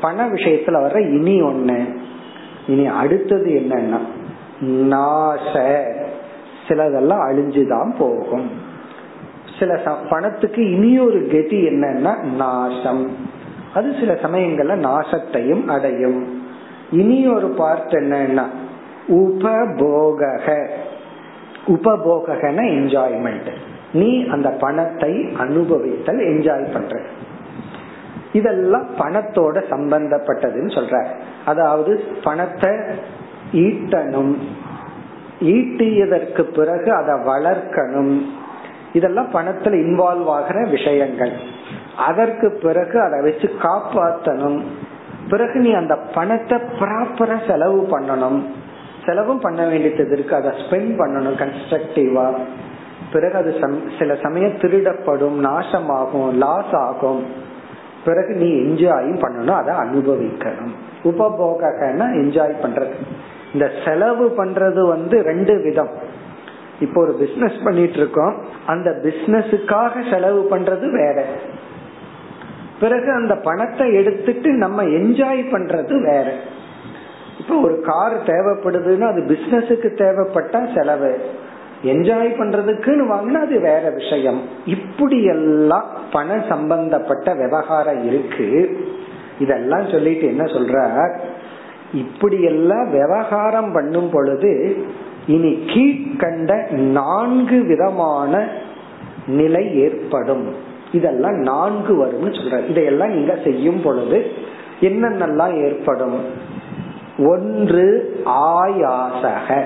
[0.00, 1.96] பண விஷயத்துல வர்ற இனி ஒண்ணு.
[2.66, 4.00] இனி அடுத்தது என்னன்னா
[4.62, 5.52] நாச.
[6.68, 8.65] சிலதெல்லாம் அழிஞ்சுதான் போகும்.
[9.58, 13.16] சில பணத்துக்கு இனி ஒரு கதி என்னன்னா நாசம்.
[13.74, 16.42] அது சில சமயங்கள்ல நாசத்தையும் அடையும்.
[16.90, 18.44] இனி ஒரு பார்ட் என்னன்னா
[19.08, 20.22] உபபோக
[21.66, 23.50] உபபோகன என்ஜாய்மெண்ட்
[23.92, 27.00] நீ அந்த பணத்தை அனுபவித்தல் என்ஜாய் பண்ற.
[28.32, 31.06] இதெல்லாம் பணத்தோட சம்பந்தப்பட்டதுன்னு சொல்ற.
[31.44, 32.70] அதாவது பணத்தை
[33.52, 34.34] ஈட்டணும்.
[35.40, 38.22] ஈட்டியதற்கு பிறகு அதை வளர்க்கணும்.
[38.98, 41.32] இதெல்லாம் பணத்துல இன்வால்வ் ஆகிற விஷயங்கள்.
[42.08, 44.58] அதற்கு பிறகு அதை வச்சு காப்பாற்றணும்
[45.30, 48.38] பிறகு நீ அந்த பணத்தை ப்ராப்பரா செலவு பண்ணணும்.
[49.06, 50.34] செலவும் பண்ண வேண்டியது இருக்கு.
[50.36, 52.26] அதை ஸ்பெண்ட் பண்ணணும் கன்ஸ்ட்ரக்டிவா
[53.12, 53.52] பிறகு அது
[53.98, 57.22] சில சமயம் திருடப்படும் நாசமாகும் லாஸ் ஆகும்.
[58.04, 59.58] பிறகு நீ என்ஜாயும் பண்ணணும்.
[59.60, 60.74] அதை அனுபவிக்கணும்.
[61.04, 62.96] உபபோகன்னா என்ஜாய் பண்றது.
[63.52, 65.92] இந்த செலவு பண்றது வந்து ரெண்டு விதம்.
[66.80, 68.34] இப்போ ஒரு பிசினஸ் பண்ணிட்டு இருக்கோம்
[68.66, 71.24] அந்த பிசினஸுக்காக செலவு பண்றது வேற.
[72.80, 76.32] பிறகு அந்த பணத்தை எடுத்துட்டு நம்ம என்ஜாய் பண்றது வேற.
[77.38, 81.20] இப்போ ஒரு கார் தேவைப்படுதுன்னா அது பிசினஸுக்கு தேவைப்பட்ட செலவு.
[81.84, 84.40] என்ஜாய் பண்றதுக்குன்னு வாங்கினா அது வேற விஷயம்.
[84.66, 88.78] இப்படி எல்லாம் பண சம்பந்தப்பட்ட விவகாரம் இருக்கு.
[89.38, 91.08] இதெல்லாம் சொல்லிட்டு என்ன சொல்ற
[91.92, 94.84] இப்படி எல்லாம் விவகாரம் பண்ணும் பொழுது
[95.26, 98.48] இனி கீழ்கண்ட நான்கு விதமான
[99.26, 100.54] நிலை ஏற்படும்.
[100.92, 104.30] இதெல்லாம் நான்கு வரும்னு சொல்ற இதையெல்லாம் நீங்க செய்யும் பொழுது
[104.80, 106.20] என்னென்னலாம் ஏற்படும்?
[107.18, 109.64] ஒன்று ஆயாசக.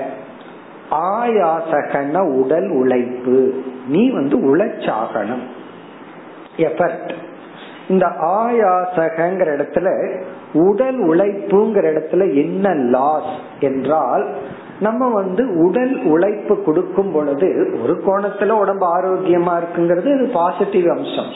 [0.91, 3.63] ஆயாசகன உடல் உழைப்பு.
[3.87, 5.43] நீ வந்து உழைச்சாகணும்.
[6.57, 7.11] எஃபர்ட்
[7.87, 10.19] இந்த ஆயாசகங்கிற இடத்துல
[10.53, 14.35] உடல் உழைப்புங்கிற இடத்துல என்ன லாஸ் என்றால்
[14.81, 17.47] நம்ம வந்து உடல் உழைப்பு கொடுக்கும் பொழுது
[17.81, 21.31] ஒரு கோணத்துல உடம்பு ஆரோக்கியமா இருக்குங்கிறது அது பாசிட்டிவ் அம்சம்.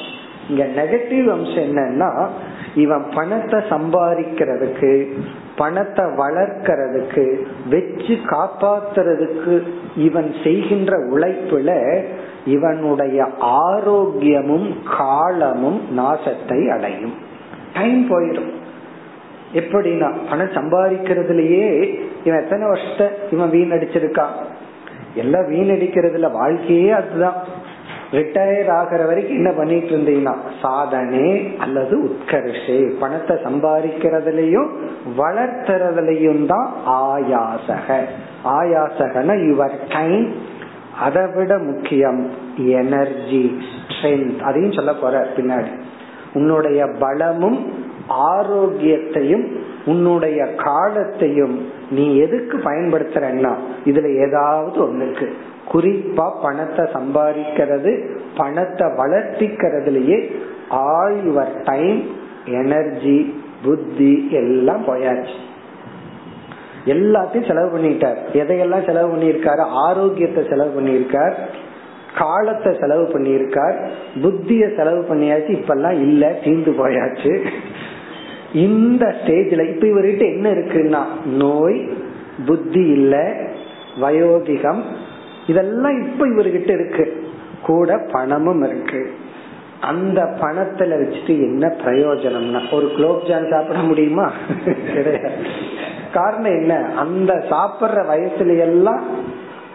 [0.50, 2.28] இங்க நெகட்டிவ் அம்சம் என்னன்னா
[2.76, 5.12] இவன் பணத்தை சம்பாதிக்கிறதுக்கு
[5.56, 7.26] பணத்தை வளர்க்கறதுக்கு
[7.70, 9.62] வச்சு காப்பாத்துறதுக்கு
[9.98, 12.02] இவன் செய்கின்ற உழைப்புல
[12.46, 13.28] இவனுடைய
[13.70, 17.14] ஆரோக்கியமும் காலமும் நாசத்தை அடையும்.
[17.74, 18.52] டைம் போயிடும்.
[19.56, 24.36] எப்படின்னா பணம் சம்பாதிக்கிறதுலயே இவன் எத்தனை வருஷத்தை இவன் வீணடிச்சிருக்கான்?
[25.16, 27.64] எல்லாம் வீணடிக்கிறதுல வாழ்க்கையே அதுதான்.
[28.12, 34.70] ரிட்டையர் ஆகிற வரைக்கும் என்ன பண்ணிட்டு இருந்தீங்கன்னா சாதனை அல்லது உத்கர்ஷே பணத்தை சம்பாதிக்கிறதுலயும்
[35.18, 37.98] வளர்த்துறதுலயும் தான் ஆயாசக.
[38.46, 40.34] ஆயாசகன யுவர் டைம்.
[41.00, 45.80] அதை விட முக்கியம் எனர்ஜி ஸ்ட்ரென்த் அதையும் சொல்ல போற பின்னாடி.
[46.34, 53.54] உன்னுடைய பலமும் ஆரோக்கியத்தையும் உன்னுடைய காலத்தையும் நீ எதுக்கு பயன்படுத்துறன்னா
[53.86, 55.30] இதுல ஏதாவது ஒண்ணுக்கு.
[55.74, 60.32] குறிப்பா பணத்தை சம்பாதிக்கிறது பணத்தை வளர்த்திக்கிறதுலயே
[60.70, 62.04] ஆல் யுவர் டைம்
[62.46, 65.36] எனர்ஜி புத்தி எல்லாம் போயாச்சு.
[66.86, 68.18] எல்லாத்தையும் செலவு பண்ணிட்டார்.
[68.34, 69.60] எதையெல்லாம் செலவு பண்ணியிருக்காரு?
[69.60, 71.34] ஆரோக்கியத்தை செலவு பண்ணியிருக்கார்.
[72.18, 73.88] காலத்தை செலவு பண்ணியிருக்கார்.
[74.22, 75.50] புத்திய செலவு பண்ணியாச்சு.
[75.50, 77.46] இப்பெல்லாம் இல்ல தீந்து போயாச்சு.
[78.56, 81.90] இந்த ஸ்டேஜ்ல இப்ப இவர்கிட்ட என்ன இருக்குன்னா நோய்
[82.46, 83.34] புத்தி இல்ல
[84.02, 84.82] வயோதிகம்
[85.48, 87.24] இதெல்லாம் இப்ப இவர்கிட்ட இருக்கு.
[87.66, 89.12] கூட பணமும் இருக்கு.
[89.82, 94.32] அந்த பணத்துல வச்சுட்டு என்ன பிரயோஜனம்னா ஒரு குலோப் ஜான் சாப்பிட முடியுமா?
[94.94, 95.30] கிடையாது.
[96.14, 96.90] காரணம் என்ன?
[96.98, 99.04] அந்த சாப்பிடுற வயசுல எல்லாம்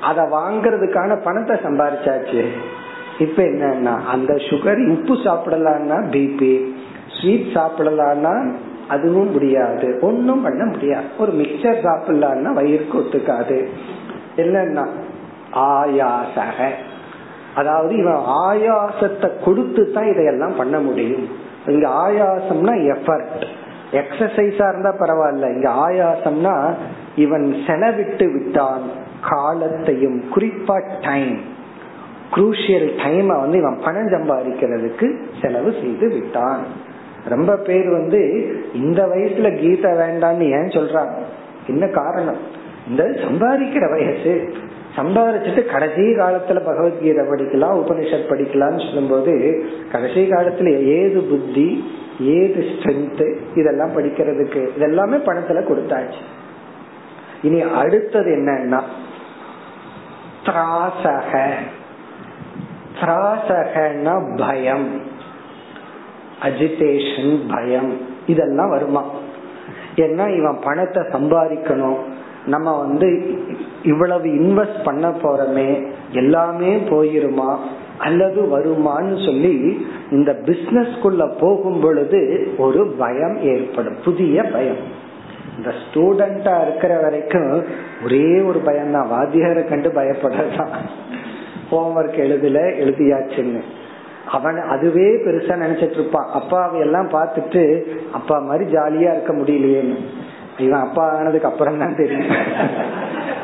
[0.01, 2.45] அத வாங்கறதுக்கான பணத்தை சம்பாரிச்சாச்சு.
[3.19, 6.65] இப்ப என்னன்னா அந்த சுகர் உப்பு சாப்பிடலான்னா பிபி
[7.21, 8.53] ஸ்வீட் சாப்பிடலான்னா
[8.91, 9.99] அதுவும் முடியாது.
[10.01, 11.07] ஒன்னும் பண்ண முடியாது.
[11.19, 13.59] ஒரு மிக்சர் சாப்பிடலாம்னா வயிறுக்கு ஒத்துக்காது.
[14.37, 14.85] இல்லைன்னா
[15.55, 16.69] ஆயாசக.
[17.55, 21.29] அதாவது இவன் ஆயாசத்தை கொடுத்து தான் இதையெல்லாம் பண்ண முடியும்.
[21.67, 23.47] இங்க ஆயாசம்னா எஃபர்ட்
[23.93, 25.47] எக்ஸசைஸா இருந்தா பரவாயில்ல.
[25.55, 26.55] இங்க ஆயாசம்னா
[27.17, 28.85] இவன் செலவிட்டு விட்டான்
[29.31, 30.21] காலத்தையும்.
[30.37, 31.35] குறிப்பா டைம்
[32.35, 35.07] குரூஷியல் டைம வந்து இவன் பணம் சம்பாதிக்கிறதுக்கு
[35.43, 36.89] செலவு செய்து விட்டான்.
[37.25, 41.15] ரொம்ப பேர் வந்து இந்த வயசுல கீதை வேண்டாம்னு ஏன் சொல்றாங்க?
[41.67, 42.37] என்ன காரணம்?
[42.89, 44.53] இந்த சம்பாதிக்கிற வயசு
[44.97, 53.97] சம்பாதிச்சுட்டு கடைசி காலத்துல பகவத்கீதை படிக்கலாம் உபனிஷத் படிக்கலாம்னு சொல்லும்போது கடைசி காலத்துல ஏது புத்தி ஏது ஸ்ட்ரென்த் இதெல்லாம்
[53.97, 56.21] படிக்கிறதுக்கு இதெல்லாமே பணத்துல கொடுத்தாச்சு.
[57.43, 58.83] இனி அடுத்தது என்னன்னா
[63.01, 65.10] திராசகன்னா பயம்.
[66.43, 67.97] அஜிடேஷன் பயம்.
[68.27, 69.05] இதெல்லாம் வருமா?
[69.97, 71.97] ஏன்னா இவன் பணத்தை சம்பாதிக்கணும்.
[72.47, 73.39] நம்ம வந்து
[73.83, 77.57] இவ்வளவு இன்வெஸ்ட் பண்ண போறோமே எல்லாமே போயிருமா?
[77.99, 83.97] அல்லது வருமான்னு சொல்லி இந்த பிசினஸ்குள்ள போகும் பொழுது ஒரு பயம் ஏற்படும்.
[84.05, 85.09] புதிய பயம்.
[85.57, 87.65] இந்த ஸ்டூடெண்டா இருக்கிற வரைக்கும்
[88.05, 89.11] ஒரே ஒரு பயம் தான்.
[89.11, 90.75] வாத்தியாரை கண்டு பயப்படலாம்
[91.71, 93.61] ஹோம்ஒர்க் எழுதல எழுதியாச்சுன்னு.
[94.27, 96.29] அவன் அதுவே பெருசா நினைச்சிட்டு இருப்பான்.
[96.33, 99.97] அப்பாவை எல்லாம் பார்த்துட்டு அப்பா மாதிரி ஜாலியா இருக்க முடியலையேன்னு.
[100.59, 102.27] இவன் அப்பா ஆனதுக்கு அப்புறம் தான் தெரியும்.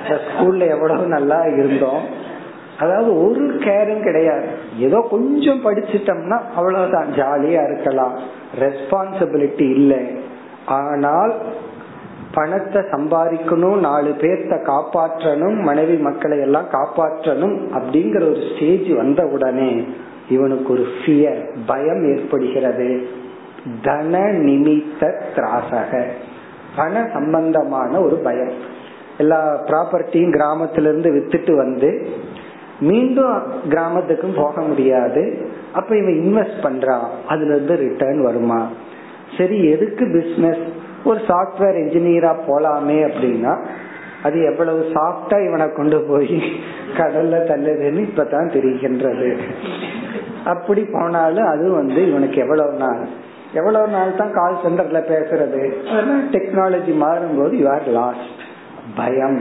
[0.06, 2.24] ஸ்கூல்ல எவ்வளவு நல்லா இருந்தோம்.
[2.78, 4.46] அதாவது ஒரு கேரும் கிடையாது.
[4.78, 7.06] ஏதோ கொஞ்சம் படிச்சிட்டோம்னா அவ்வளவுதான்.
[7.06, 8.18] ஜாலியா இருக்கலாம்.
[8.58, 10.06] ரெஸ்பான்சிபிலிட்டி இல்லை.
[10.66, 11.34] ஆனால்
[12.32, 19.86] பணத்தை சம்பாதிக்கணும் நாலு பேர்த்த காப்பாற்றணும் மனைவி மக்களை எல்லாம் காப்பாற்றணும் அப்படிங்கிற ஒரு ஸ்டேஜ் வந்த உடனே
[20.28, 23.08] இவனுக்கு ஒரு ஃபியர் பயம் ஏற்படுகிறது.
[23.82, 26.04] தன நிமித்த திராசக.
[26.76, 28.50] பண சம்பந்தமான ஒரு பயம்.
[29.18, 32.08] எல்லா ப்ராப்பர்ட்டியும் கிராமத்திலிருந்து வித்துட்டு வந்து
[32.80, 35.48] மீண்டும் கிராமத்துக்கும் போக முடியாது.
[35.72, 37.06] அப்ப இவன் இன்வெஸ்ட் பண்றான்.
[37.28, 38.68] அதுல இருந்து ரிட்டர்ன் வருமா?
[39.38, 40.68] சரி எதுக்கு பிசினஸ்
[41.04, 43.66] ஒரு சாஃப்ட்வேர் இன்ஜினியரா போலாமே அப்படின்னா
[44.22, 46.42] அது எவ்வளவு சாஃப்டா இவனை கொண்டு போய்
[46.96, 49.36] கடல்ல தள்ளுதுன்னு இப்பதான் தெரிகின்றது.
[50.44, 53.06] அப்படி போனாலும் அது வந்து இவனுக்கு எவ்வளவு நாள்?
[53.54, 55.72] எவ்வளவு நாள் தான் கால் சென்டர்ல பேசுறது?
[56.32, 58.40] டெக்னாலஜி மாறும்போது யூ ஆர் லாஸ்ட்
[58.96, 59.40] பயம்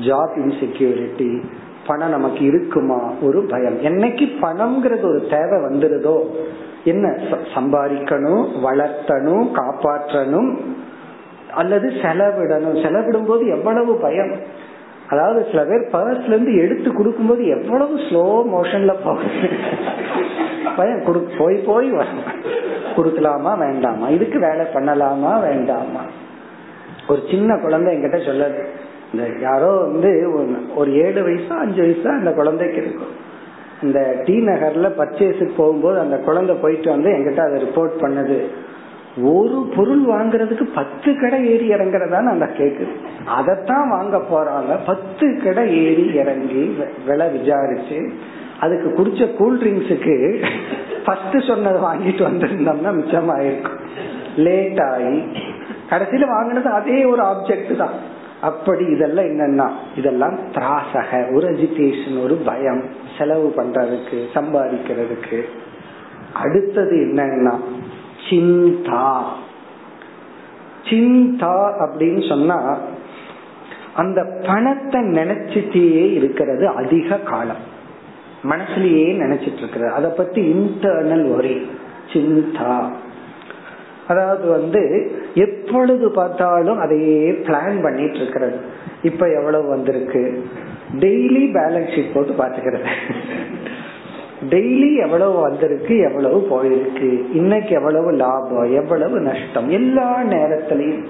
[0.00, 1.44] ஜாப் இன்செக்யூரிட்டி
[1.86, 3.12] பணம் நமக்கு இருக்குமா?
[3.22, 3.78] ஒரு பயம்.
[3.78, 6.24] என்னைக்கு பணம்ங்கிறது ஒரு தேவை வந்துருதோ?
[6.84, 7.18] என்ன?
[7.54, 10.58] சம்பாதிக்கணும் வளர்த்தணும் காப்பாற்றணும்
[11.54, 12.82] அல்லது செலவிடணும்.
[12.82, 14.34] செலவிடும் போது எவ்வளவு பயம்
[15.08, 19.48] அதாவது சில பேர் பர்ஸ்ல இருந்து எடுத்து கொடுக்கும் போது எவ்வளவு ஸ்லோ மோஷன்ல போகுது.
[20.76, 22.22] பயம் கொடு போய் போய் வரும்.
[22.96, 24.08] கொடுக்கலாமா வேண்டாமா?
[24.08, 26.00] இதுக்கு வேலை பண்ணலாமா வேண்டாமா?
[27.08, 28.64] ஒரு சின்ன குழந்தை என்கிட்ட சொல்லது.
[29.12, 30.30] இந்த யாரோ வந்து
[30.74, 33.20] ஒரு ஏழு வயசா அஞ்சு வயசா அந்த குழந்தைக்கு இருக்கும்
[33.82, 38.46] இந்த டி நகர்ல பர்ச்சேஸுக்கு போகும்போது அந்த குழந்தை போயிட்டு வந்து எங்கிட்ட அதை ரிப்போர்ட் பண்ணது.
[39.16, 42.92] ஒரு பொருள் வாங்குறதுக்கு பத்து கடை ஏறி இறங்குறதான்னு அந்த கேக்குது.
[43.26, 44.78] அதைத்தான் வாங்க போறாங்க.
[44.86, 48.12] பத்து கடை ஏறி இறங்கி விலை விசாரிச்சு
[48.60, 50.44] அதுக்கு குடிச்ச கூல் ட்ரிங்க்ஸுக்கு
[51.04, 53.78] ஃபர்ஸ்ட் சொன்னதை வாங்கிட்டு வந்திருந்தோம்னா மிச்சமாயிருக்கும்.
[54.36, 55.22] லேட் ஆகி
[55.90, 58.10] கடைசியில வாங்கினது அதே ஒரு ஆப்ஜெக்ட் தான்.
[58.40, 62.84] அப்படி இதெல்லாம் என்னன்னா இதெல்லாம் திராசக ஒரு அஜிடேஷன் ஒரு பயம்
[63.18, 65.40] செலவு பண்றதுக்கு சம்பாதிக்கிறதுக்கு.
[66.32, 67.58] அடுத்தது என்னன்னா
[68.30, 69.06] சிந்தா.
[70.90, 71.54] சிந்தா
[71.84, 72.78] அப்படின்னு சொன்னா
[73.94, 77.62] அந்த பணத்தை நினைச்சிட்டே இருக்கிறது அதிக காலம்.
[78.42, 81.66] மனசுலயே நினைச்சிட்டு இருக்கிறது அதை பத்தி இன்டர்னல் ஒரே
[82.12, 82.74] சிந்தா.
[84.08, 84.80] அதாவது வந்து
[85.34, 88.56] எப்பொழுது பார்த்தாலும் அதையே பிளான் பண்ணிட்டு இருக்கிறது
[89.02, 90.22] இப்ப எவ்வளவு வந்திருக்கு?
[90.98, 92.90] டெய்லி பேலன்ஸ் ஷீட் போட்டு பாத்துக்கிறது
[94.50, 101.04] டெய்லி எவ்வளவு வந்திருக்கு எவ்வளவு போயிருக்கு இன்னைக்கு எவ்வளவு லாபம் எவ்வளவு நஷ்டம் எல்லா நேரத்திலையும்.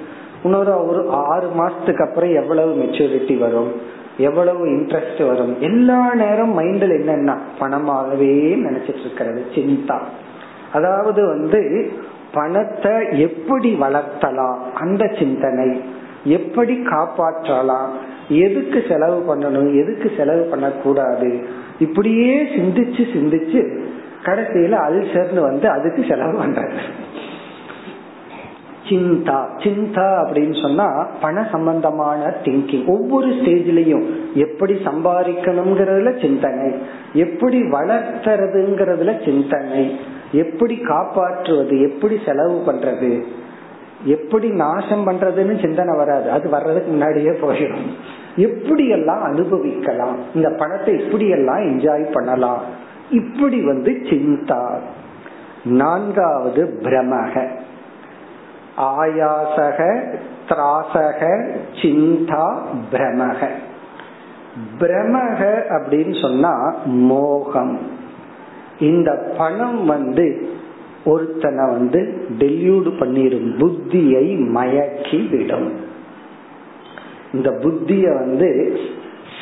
[0.44, 3.72] இன்னொரு ஒரு ஆறு மாசத்துக்கு அப்புறம் எவ்வளவு மெச்சூரிட்டி வரும்
[4.18, 5.60] எவ்வளவு இன்ட்ரெஸ்ட் வரும்.
[5.60, 8.32] எல்லா நேரம் மைண்டில் என்னன்னா பணமாகவே
[8.66, 9.98] நினைச்சிட்டு இருக்கிறது சிந்தா.
[10.72, 11.90] அதாவது வந்து
[12.32, 15.80] பணத்தை எப்படி வளர்த்தலாம் அந்த சிந்தனை.
[16.24, 17.88] எப்படி காப்பாற்றலாம்
[18.28, 21.40] எதுக்கு செலவு பண்ணணும் எதுக்கு செலவு பண்ணக்கூடாது
[21.83, 23.60] இப்படியே சிந்திச்சு சிந்திச்சு
[24.24, 26.78] கடைசியில அல்சர்னு வந்து அதுக்கு செலவு பண்றாரு.
[28.88, 30.87] சிந்தா சிந்தா அப்படின்னு சொன்னா
[31.20, 34.06] பண சம்பந்தமான திங்கிங் ஒவ்வொரு ஸ்டேஜ்லயும்
[34.37, 36.68] எப்படி சம்பாதிக்கணுங்கிறதுல சிந்தனை
[37.24, 39.85] எப்படி வளர்த்துறதுங்கிறதுல சிந்தனை
[40.42, 43.12] எப்படி காப்பாற்றுவது எப்படி செலவு பண்றது
[44.05, 46.31] எப்படி நாசம் பண்றதுன்னு சிந்தனை வராது.
[46.31, 47.87] அது வர்றதுக்கு முன்னாடியே போயிடும்.
[48.37, 50.17] எப்படி எல்லாம் அனுபவிக்கலாம்.
[50.35, 52.63] இந்த பணத்தை இப்படியெல்லாம் எல்லாம் என்ஜாய் பண்ணலாம்.
[53.11, 54.79] இப்படி வந்து சிந்தா.
[55.65, 57.48] நான்காவது பிரமக.
[58.79, 60.13] ஆயாசக
[60.48, 62.61] திராசக சிந்தா
[62.92, 63.48] பிரமக.
[64.81, 67.79] பிரமக அப்படின்னு சொன்னா மோகம்.
[68.79, 70.50] இந்த பணம் வந்து
[71.05, 72.00] ஒருத்தனை வந்து
[72.38, 74.27] டெல்யூடு பண்ணிடும் புத்தியை
[74.57, 75.71] மயக்கி விடும்.
[77.33, 78.81] இந்த புத்திய வந்து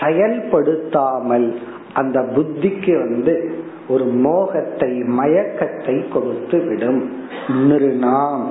[0.00, 1.58] செயல்படுத்தாமல்
[1.92, 3.58] அந்த புத்திக்கு வந்து
[3.88, 7.12] ஒரு மோகத்தை மயக்கத்தை கொடுத்து விடும்.
[7.48, 8.46] நிருணாம்.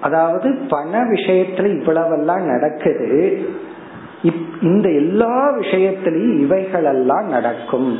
[0.00, 3.42] அதாவது பண விஷயத்துல இவ்வளவெல்லாம் நடக்குது.
[4.60, 7.98] இந்த எல்லா விஷயத்திலையும் இவைகள் எல்லாம் நடக்கும்.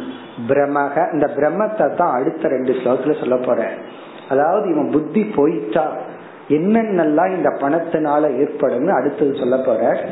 [0.48, 3.72] பிரமக இந்த பிரம்மத்தை தான் அடுத்த ரெண்டு ஸ்லோகத்துல சொல்ல போற
[4.28, 5.92] அதாவது இவன் புத்தி போயிட்டா
[6.48, 10.04] என்னென்னலாம் இந்த பணத்தினால ஏற்படும் அடுத்தது சொல்ல போற.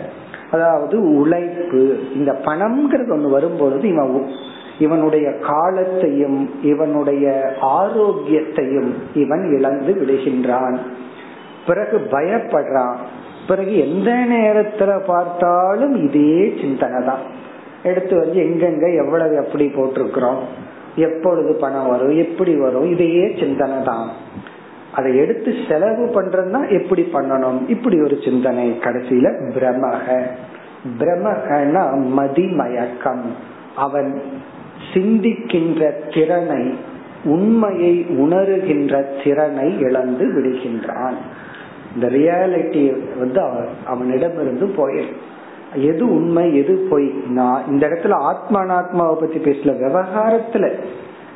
[0.50, 1.98] அதாவது உழைப்பு.
[2.14, 4.30] இந்த பணம்ங்கிறது ஒண்ணு வரும்பொழுது இவன்
[4.78, 10.76] இவனுடைய காலத்தையும் இவனுடைய ஆரோக்கியத்தையும் இவன் இழந்து விடுகின்றான்.
[11.66, 12.94] பிறகு பயப்படுறான்.
[13.48, 17.20] பிறகு எந்த நேரத்துல பார்த்தாலும் இதே சிந்தனை தான்
[17.82, 20.38] எடுத்து வந்து எங்கெங்க எவ்வளவு எப்படி போட்டிருக்கிறோம்?
[20.96, 24.10] எப்பொழுது பணம் வரும் எப்படி வரும் இதையே சிந்தனை தான்.
[24.92, 27.68] அதை எடுத்து செலவு பண்றதுன்னா எப்படி பண்ணணும்?
[27.68, 28.70] இப்படி ஒரு சிந்தனை.
[28.70, 30.22] கடைசியில பிரமக
[30.98, 33.22] பிரமகனா மதிமயக்கம்.
[33.76, 34.22] அவன்
[34.94, 36.74] சிந்திக்கின்ற திறனை
[37.24, 41.14] உண்மையை உணருகின்ற திறனை இழந்து விடுகின்றான்.
[41.94, 43.40] இந்த ரியாலிட்டி வந்து
[43.86, 45.30] அவனிடமிருந்து போயிடும்
[45.74, 47.12] எது உண்மை எது பொய்?
[47.26, 49.72] நான் இந்த இடத்துல ஆத்மானாத்மாவை பத்தி பேசல.
[49.72, 50.72] விவகாரத்துல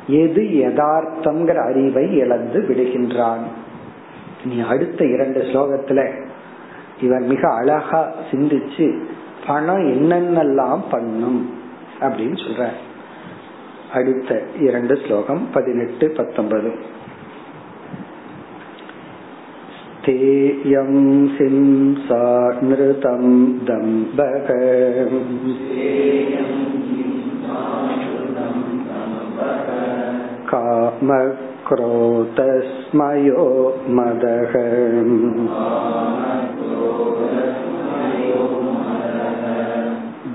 [0.07, 3.41] எது யதார்த்தம்ங்கிற அறிவை இழந்து விடுகின்றான்.
[4.45, 6.25] நீ அடுத்த இரண்டு ஸ்லோகத்துல
[7.01, 9.03] இவன் மிக அழகா சிந்திச்சு
[9.47, 11.49] பணம் என்னென்னலாம் பண்ணும்
[11.99, 12.67] அப்படின்னு சொல்ற
[13.93, 16.71] அடுத்த இரண்டு ஸ்லோகம் பதினெட்டு பத்தொன்பது.
[20.06, 20.94] स्थेयं
[21.34, 22.24] सिंसा
[22.62, 23.24] नृतं
[23.68, 24.48] दम्बक
[30.50, 31.76] कामक्रोतस्मयो
[33.98, 34.56] मदः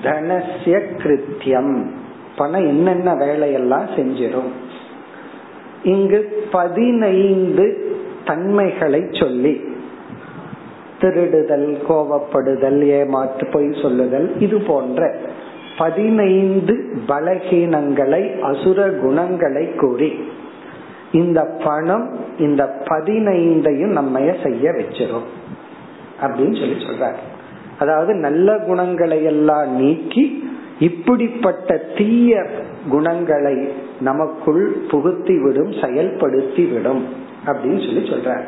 [0.02, 1.90] தனசிய கிருத்தியம்
[2.36, 4.50] பணம் என்னென்ன வேலையெல்லாம் செஞ்சிடும்
[5.82, 9.60] இங்கு பதினைந்து தன்மைகளை சொல்லி
[11.00, 15.16] திருடுதல் கோபப்படுதல் ஏமாற்று பொய் சொல்லுதல் இது போன்ற
[15.78, 20.18] பதினைந்து பலகீனங்களை அசுர குணங்களை கூறி
[21.12, 25.28] இந்த பணம் இந்த பதினைந்தையும் நம்ம செய்ய வச்சிடும்
[26.20, 27.16] அப்படின்னு சொல்லி சொல்றாரு.
[27.78, 30.24] அதாவது நல்ல குணங்களை எல்லாம் நீக்கி
[30.78, 32.46] இப்படிப்பட்ட தீய
[32.88, 33.68] குணங்களை
[34.00, 37.04] நமக்குள் புகுத்தி விடும் செயல்படுத்தி விடும்
[37.46, 38.40] அப்படின்னு சொல்லி சொல்ற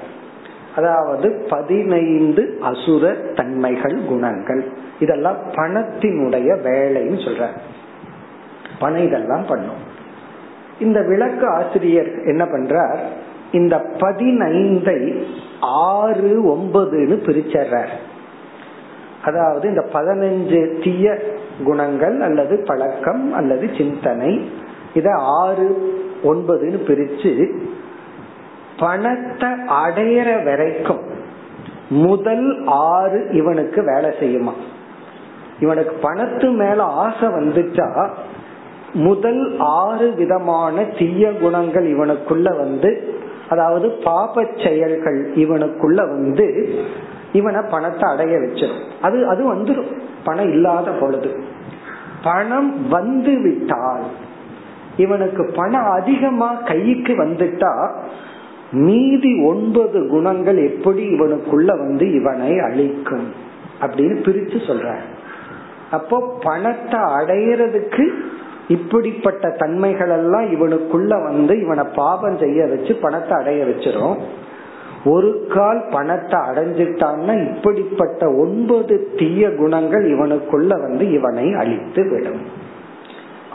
[0.76, 4.72] அதாவது பதினைந்து அசுர தன்மைகள் குணங்கள்.
[5.00, 7.46] இதெல்லாம் பணத்தினுடைய வேலைன்னு சொல்ற
[8.78, 9.80] பணம் இதெல்லாம் பண்ணும்.
[10.80, 12.98] இந்த விளக்கு ஆசிரியர் என்ன பண்றார்?
[13.52, 15.26] இந்த பதினைந்தை
[15.60, 17.92] ஆறு ஒன்பதுன்னு பிரிச்சர்றார்.
[19.22, 21.06] அதாவது இந்த பதினஞ்சு தீய
[21.64, 24.32] குணங்கள் அல்லது பழக்கம் அல்லது சிந்தனை
[24.94, 25.10] இத
[25.40, 25.66] ஆறு
[26.24, 27.32] ஒன்பதுன்னு பிரிச்சு
[28.78, 29.48] பணத்தை
[29.84, 31.02] அடையிற வரைக்கும்
[31.88, 34.52] முதல் ஆறு இவனுக்கு வேலை செய்யுமா?
[35.58, 37.88] இவனுக்கு பணத்து மேல ஆசை வந்துட்டா
[38.94, 42.90] முதல் ஆறு விதமான தீய குணங்கள் இவனுக்குள்ள வந்து
[43.48, 46.46] அதாவது பாப செயல்கள் இவனுக்குள்ள வந்து
[47.32, 49.92] இவனை பணத்தை அடைய வச்சிடும் அது அது வந்துடும்
[50.24, 51.30] பணம் இல்லாத பொழுது.
[52.22, 54.02] பணம் வந்து விட்டால்
[54.96, 57.90] இவனுக்கு பணம் அதிகமா கைக்கு வந்துட்டா
[58.72, 63.26] மீதி ஒன்பது குணங்கள் எப்படி இவனுக்குள்ள வந்து இவனை அழிக்கும்?
[63.80, 64.94] அப்படின்னு பிரிச்சு சொல்ற
[65.90, 68.04] அப்போ பணத்தை அடையிறதுக்கு
[68.68, 74.16] இப்படிப்பட்ட தன்மைகள் எல்லாம் இவனுக்குள்ள வந்து இவனை பாபம் செய்ய வச்சு பணத்தை அடைய வச்சிரும்.
[75.04, 82.42] ஒரு கால் பணத்தை அடைஞ்சிட்டான்னா இப்படிப்பட்ட ஒன்பது தீய குணங்கள் இவனுக்குள்ள வந்து இவனை அழித்து விடும்.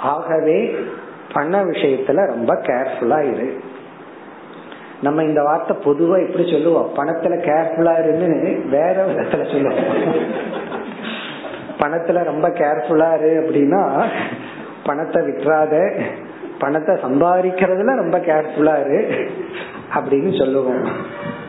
[0.02, 0.76] ஆகவே
[1.34, 3.54] பண விஷயத்துல ரொம்ப கேர்ஃபுல்லா இரு.
[5.02, 10.24] நம்ம இந்த வார்த்தை பொதுவா எப்படி சொல்லுவோம் பணத்துல கேர்ஃபுல்லா இருன்னு வேற விதத்துல சொல்லுவோம்
[11.80, 14.06] பணத்துல ரொம்ப கேர்ஃபுல்லா இரு அப்படின்னா
[14.86, 16.04] பணத்தை விட்டுறாத
[16.60, 19.30] பணத்தை சம்பாதிக்கிறதுல ரொம்ப கேர்ஃபுல்லா இரு
[19.96, 20.86] அப்படின்னு சொல்லுவோம்.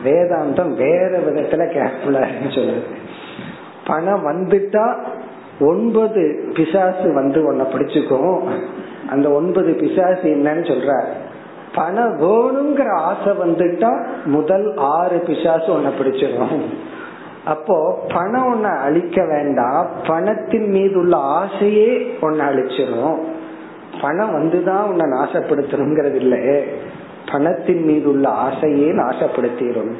[0.04, 2.82] வேதாந்தம் வேற விதத்துல கேர்ஃபுல்லா சொல்லுது.
[3.86, 4.86] பணம் வந்துட்டா
[5.60, 8.40] ஒன்பது பிசாசு வந்து உன்னை பிடிச்சுக்கும்.
[9.10, 11.02] அந்த ஒன்பது பிசாசு என்னன்னு சொல்ற
[11.74, 16.60] பணம் வேணுங்கிற ஆசை வந்துட்டா முதல் ஆறு பிசாசு உன்னை பிடிச்சிடும்
[17.44, 19.86] அப்போ பணம் உன்னை அழிக்க வேண்டாம்.
[20.06, 23.18] பணத்தின் மீது உள்ள ஆசையே உன்னை அழிச்சிடும்
[24.00, 26.64] பணம் வந்துதான் உன்னை நாசப்படுத்தணுங்கிறது இல்லை
[27.32, 29.92] பணத்தின் மீது உள்ள ஆசையே நாசப்படுத்திடும்.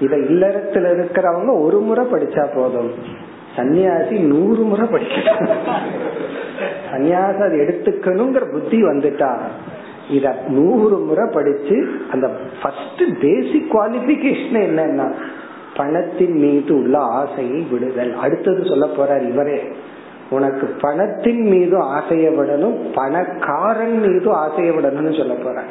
[0.00, 2.90] இத இல்லறத்துல இருக்கிறவங்க ஒரு முறை படிச்சா போதும்.
[3.56, 5.52] சன்னியாசி நூறு முறை படிக்கணும்
[6.92, 9.32] சன்னியாசி அதை எடுத்துக்கணுங்கிற புத்தி வந்துட்டா
[10.10, 11.76] இத நூறு முறை படிச்சு
[12.12, 12.30] அந்த
[12.62, 15.06] ஃபர்ஸ்ட் பேசிக் குவாலிபிகேஷன் என்னன்னா
[15.76, 18.12] பணத்தின் மீது உள்ள ஆசையை விடுதல்.
[18.14, 19.58] அடுத்தது சொல்ல போறார் இவரே
[20.30, 25.62] உனக்கு பணத்தின் மீது ஆசையை விடணும் பணக்காரன் மீது ஆசையை விடணும்னு சொல்ல போற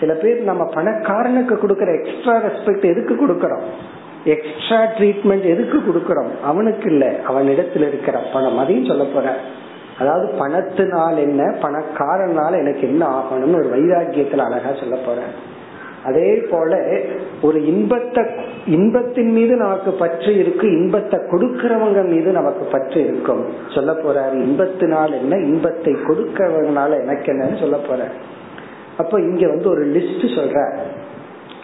[0.00, 3.64] சில பேர் நம்ம பணக்காரனுக்கு கொடுக்கற எக்ஸ்ட்ரா ரெஸ்பெக்ட் எதுக்கு கொடுக்கறோம்?
[4.24, 6.30] எக்ஸ்ட்ரா ட்ரீட்மெண்ட் எதுக்கு கொடுக்கறோம்?
[6.44, 8.58] அவனுக்கு இல்ல அவனிடத்துல இருக்கிற பணம்.
[8.58, 9.36] அதையும் சொல்ல போற
[9.98, 15.20] அதாவது பணத்தினால் என்ன பணக்காரனால எனக்கு என்ன ஆகணும்னு ஒரு வைராக்கியத்துல அழகா சொல்ல போற
[16.04, 16.72] அதே போல
[17.42, 18.22] ஒரு இன்பத்தை
[18.66, 23.42] இன்பத்தின் மீது நமக்கு பற்று இருக்கு இன்பத்தை கொடுக்கிறவங்க மீது நமக்கு பற்று இருக்கும்.
[23.74, 28.08] சொல்ல போறாரு இன்பத்தினால் என்ன இன்பத்தை கொடுக்கிறவங்கனால எனக்கு என்னன்னு சொல்ல போற
[28.98, 30.58] அப்ப இங்க வந்து ஒரு லிஸ்ட் சொல்ற.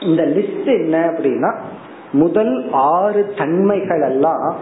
[0.01, 1.51] இந்த லிஸ்ட் என்ன அப்படின்னா
[2.13, 4.57] முதல் ஆறு தன்மைகள் எல்லாம்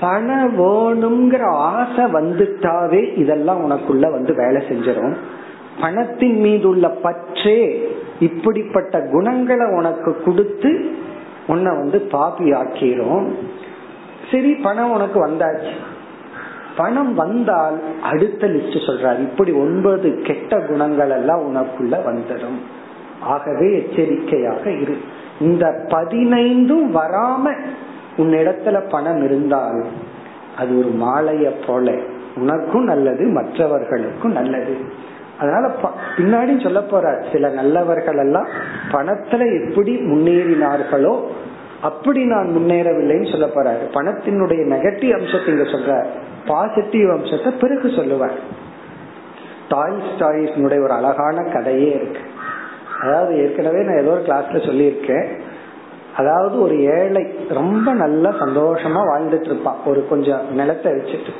[0.00, 5.16] பண வேணுங்கிற ஆசை வந்துட்டாவே இதெல்லாம் உனக்குள்ள வந்து வேலை செஞ்சிடும்
[5.80, 7.58] பணத்தின் மீது உள்ள பற்றே
[8.20, 10.70] இப்படிப்பட்ட குணங்களை உனக்கு கொடுத்து
[11.46, 13.26] உன்னை வந்து பாபி ஆக்கிரும்
[14.30, 15.72] சரி பணம் உனக்கு வந்தாச்சு.
[16.76, 19.20] பணம் வந்தால் அடுத்த லிஸ்ட் சொல்றாரு.
[19.20, 22.58] இப்படி ஒன்பது கெட்ட குணங்கள் எல்லாம் உனக்குள்ள வந்துடும்.
[23.20, 24.96] ஆகவே எச்சரிக்கையாக இரு.
[25.40, 27.54] இந்த பதினைந்தும் வராம
[28.16, 29.84] உன்னிடத்துல பணம் இருந்தால்
[30.58, 31.94] அது ஒரு மாலைய போல
[32.36, 34.76] உனக்கும் நல்லது மற்றவர்களுக்கும் நல்லது.
[35.40, 35.74] அதனால
[36.16, 38.46] பின்னாடி சொல்ல போற சில நல்லவர்கள் எல்லாம்
[38.92, 41.20] பணத்துல எப்படி முன்னேறினார்களோ
[41.86, 43.94] அப்படி நான் முன்னேறவில்லைன்னு சொல்ல போறாரு.
[43.94, 46.06] பணத்தினுடைய நெகட்டிவ் அம்சத்தை இங்க சொல்ற
[46.46, 48.38] பாசிட்டிவ் அம்சத்தை பிறகு சொல்லுவார்.
[49.68, 52.20] டாய் ஸ்டாய்ஸ்னுடைய ஒரு அழகான கதையே இருக்கு.
[53.02, 55.26] அதாவது ஏற்கனவே நான் ஏதோ ஒரு கிளாஸ்ல சொல்லியிருக்கேன்.
[56.16, 61.32] அதாவது ஒரு ஏழை ரொம்ப நல்ல சந்தோஷமா வாழ்ந்துட்டு இருப்பான் ஒரு கொஞ்சம் நிலத்தை வச்சுட்டு.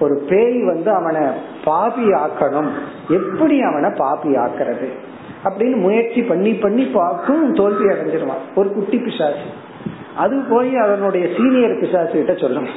[0.00, 1.26] ஒரு பேய் வந்து அவனை
[1.64, 2.70] பாபி ஆக்கணும்.
[3.08, 4.88] எப்படி அவனை பாபி ஆக்குறது?
[5.44, 8.42] அப்படின்னு முயற்சி பண்ணி பண்ணி பார்க்கும் தோல்வி அடைஞ்சிருவான்.
[8.54, 9.59] ஒரு குட்டி பிசாசு.
[10.20, 12.68] அது போய் அவனுடைய சீனியர் பிசாசு கிட்ட சொல்லும்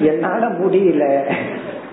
[0.00, 1.04] என்னால முடியல.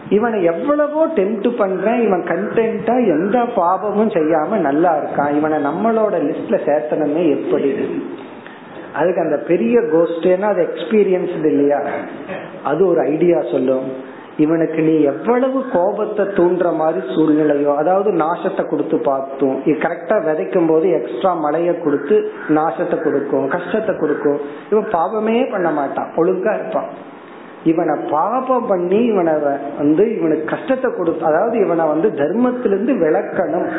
[0.09, 2.01] இவனை எவ்வளவோ டெம்ட் பண்றேன்.
[2.07, 5.35] இவன் கண்டென்ட்டா எந்த பாவமும் செய்யாம நல்லா இருக்கான்.
[5.35, 7.71] இவனை நம்மளோட லிஸ்ட்ல சேர்த்தனமே எப்படி?
[8.93, 11.79] அதுக்கு அந்த பெரிய கோஸ்டேனா அது எக்ஸ்பீரியன்ஸ் இல்லையா?
[12.63, 14.11] அது ஒரு ஐடியா சொல்லும்.
[14.38, 19.57] இவனுக்கு நீ எவ்வளவு கோபத்தை தூண்டுற மாதிரி சூழ்நிலையோ அதாவது நாசத்தை கொடுத்து பார்த்தோம்.
[19.65, 24.39] கரெக்டா விதைக்கும் போது எக்ஸ்ட்ரா மழைய கொடுத்து நாசத்தை கொடுக்கும் கஷ்டத்தை கொடுக்கும்.
[24.69, 27.11] இவன் பாவமே பண்ண மாட்டான் ஒழுங்கா இருப்பான்.
[27.72, 29.34] இவனை பாபம் பண்ணி இவனை
[29.80, 33.70] வந்து இவனுக்கு கஷ்டத்தை கொடுத்து அதாவது இவனை வந்து தர்மத்திலிருந்து விளக்கணும்.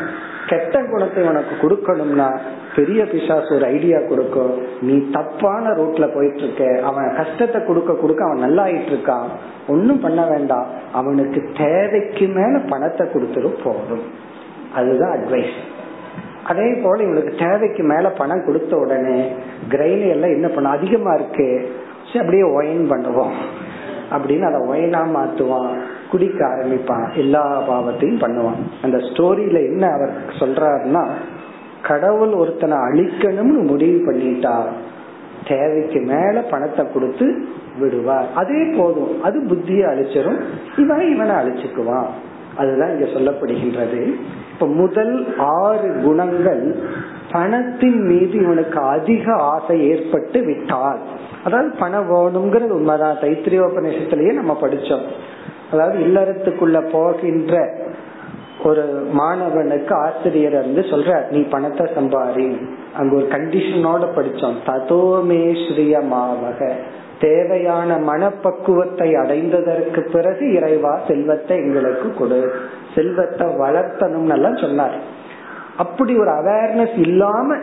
[0.49, 2.27] கெட்ட குணத்தை இவனுக்கு கொடுக்கணும்னா
[2.75, 4.53] பெரிய பிசாசு ஒரு ஐடியா கொடுக்கும்
[4.87, 9.29] நீ தப்பான ரூட்ல போயிட்டு இருக்க அவன் கஷ்டத்தை கொடுக்க கொடுக்க அவன் நல்லா ஆயிட்டு இருக்கான்
[9.73, 10.67] ஒன்னும் பண்ண வேண்டாம்.
[10.99, 14.05] அவனுக்கு தேவைக்கு மேல பணத்தை கொடுத்துரு போதும்
[14.79, 15.55] அதுதான் அட்வைஸ்
[16.51, 19.19] அதே போல இவனுக்கு தேவைக்கு மேல பணம் கொடுத்த உடனே
[19.73, 21.47] கிரைனி எல்லாம் என்ன பண்ண அதிகமா இருக்கு.
[22.19, 23.33] அப்படியே ஒயின் பண்ணுவோம்.
[24.11, 25.71] அப்படின்னு அதை ஒயினா மாத்துவான்
[26.11, 28.59] குடிக்க ஆரம்பிப்பான் எல்லா பாவத்தையும் பண்ணுவான்.
[28.81, 31.03] அந்த ஸ்டோரியில என்ன அவர் சொல்றாருன்னா
[31.81, 34.55] கடவுள் ஒருத்தனை அழிக்கணும்னு முடிவு பண்ணிட்டா
[35.47, 37.47] தேவைக்கு மேல பணத்தை கொடுத்து
[37.79, 38.25] விடுவார்.
[38.35, 40.39] அதே போதும் அது புத்தியை அழிச்சிரும்
[40.77, 42.07] இவன் இவனை அழிச்சுக்குவான்.
[42.57, 44.13] அதுதான் இங்க சொல்லப்படுகின்றது.
[44.53, 46.63] இப்ப முதல் ஆறு குணங்கள்
[47.35, 50.99] பணத்தின் மீது இவனுக்கு அதிக ஆசை ஏற்பட்டு விட்டால்
[51.43, 55.05] அதாவது பணம் வேணுங்கிறது உண்மைதான் தைத்திரியோபநிஷத்திலேயே நம்ம படிச்சோம்.
[55.71, 57.53] அதாவது இல்லறத்துக்குள்ள போகின்ற
[58.63, 58.83] ஒரு
[59.17, 62.47] மாணவனுக்கு ஆசிரியர் வந்து சொல்ற நீ பணத்தை சம்பாரி.
[62.97, 64.57] அங்க ஒரு கண்டிஷனோட படிச்சோம்.
[64.65, 66.69] ததோமே ஸ்ரீயமாவக
[67.19, 72.39] தேவையான மனப்பக்குவத்தை அடைந்ததற்கு பிறகு இறைவா செல்வத்தை எங்களுக்கு கொடு.
[72.95, 74.97] செல்வத்தை வளர்த்தணும் சொன்னார்.
[75.77, 77.55] அப்படி ஒரு அவேர்னஸ் இல்லாம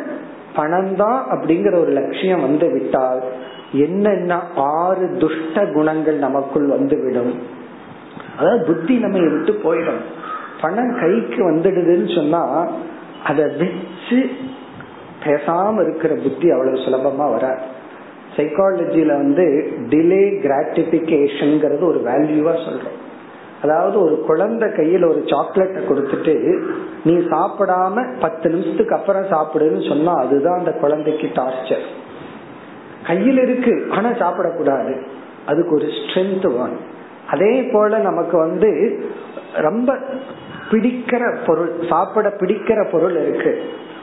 [0.55, 3.23] பணம் தான் அப்படிங்கிற ஒரு லட்சியம் வந்து விட்டால்
[3.73, 7.35] என்னென்ன ஆறு துஷ்ட குணங்கள் நமக்குள் வந்துவிடும்?
[8.39, 10.03] அதாவது புத்தி நம்ம விட்டு போயிடும்.
[10.61, 12.71] பணம் கைக்கு வந்துடுதுன்னு சொன்னா
[13.25, 14.31] அதை வச்சு
[15.25, 17.61] பேசாம இருக்கிற புத்தி அவ்வளவு சுலபமா வராது.
[18.37, 22.99] சைக்காலஜில வந்து டிலே கிராட்டிபிகேஷன் ஒரு வேல்யூவா சொல்றோம்.
[23.63, 26.35] அதாவது ஒரு குழந்தை கையில ஒரு சாக்லேட்டை கொடுத்துட்டு
[27.05, 31.85] நீ சாப்பிடாம பத்து நிமிஷத்துக்கு அப்புறம் சாப்பிடுன்னு சொன்னா அதுதான் அந்த குழந்தைக்கு டார்ச்சர்
[33.07, 35.03] கையில் இருக்கு ஆனா சாப்பிடக்கூடாது.
[35.47, 36.91] அதுக்கு ஒரு ஸ்ட்ரென்த் வேணும்.
[37.29, 38.71] அதே போல நமக்கு வந்து
[39.55, 39.99] ரொம்ப
[40.71, 43.63] பிடிக்கிற பொருள் சாப்பிட பிடிக்கிற பொருள் இருக்கு.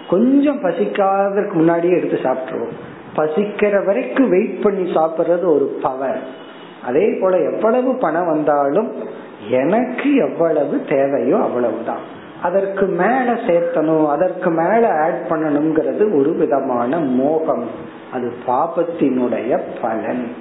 [0.10, 2.76] கொஞ்சம் பசிக்காததுக்கு முன்னாடியே எடுத்து சாப்பிட்டுருவோம்.
[3.16, 6.22] பசிக்கிற வரைக்கும் வெயிட் பண்ணி சாப்பிடுறது ஒரு பவர்
[6.86, 8.94] அதே போல எவ்வளவு பணம் வந்தாலும்
[9.48, 12.18] எனக்கு எவ்வளவு தேவையோ அவ்வளவுதான்.
[12.42, 17.70] அதற்கு மேல சேர்த்தணும் அதற்கு மேல ஆட் பண்ணணுங்கிறது ஒரு விதமான மோகம்.
[18.14, 20.32] அது பாபத்தினுடைய பலன்.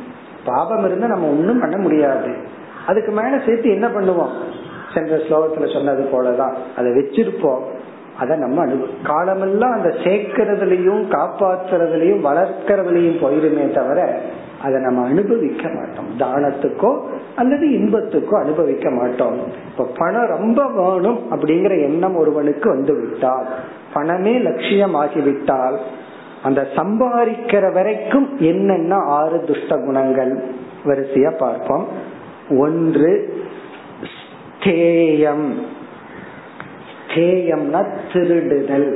[0.45, 2.37] பாபம் இருந்தா நம்ம ஒண்ணும் பண்ண முடியாது.
[2.87, 4.33] அதுக்கு மேல சேர்த்து என்ன பண்ணுவோம்?
[4.95, 6.55] சென்ற ஸ்லோகத்துல சொன்னது போலதான்.
[6.77, 7.63] அதை வச்சிருப்போம்.
[8.19, 14.21] அதை நம்ம அனு காலமெல்லாம் அந்த சேர்க்கறதுலயும் காப்பாற்றுறதுலயும் வளர்க்கறதுலயும் போயிருமே தவிர
[14.63, 16.19] அதை நம்ம அனுபவிக்க மாட்டோம்.
[16.19, 19.39] தானத்துக்கோ அல்லது இன்பத்துக்கோ அனுபவிக்க மாட்டோம்.
[19.71, 23.47] இப்ப பணம் ரொம்ப வேணும் அப்படிங்கிற எண்ணம் ஒருவனுக்கு வந்து விட்டால்
[23.93, 25.79] பணமே லட்சியம் ஆகிவிட்டால்
[26.43, 30.33] அந்த சம்பாதிக்கிற வரைக்கும் என்னென்ன ஆறு துஷ்ட குணங்கள்?
[30.85, 31.87] வரிசையா பார்ப்போம்.
[32.59, 33.13] ஒன்று
[34.63, 35.47] ஸ்தேயம்.
[37.07, 37.81] ஸ்தேயம்னா
[38.13, 38.91] திருடுதல்.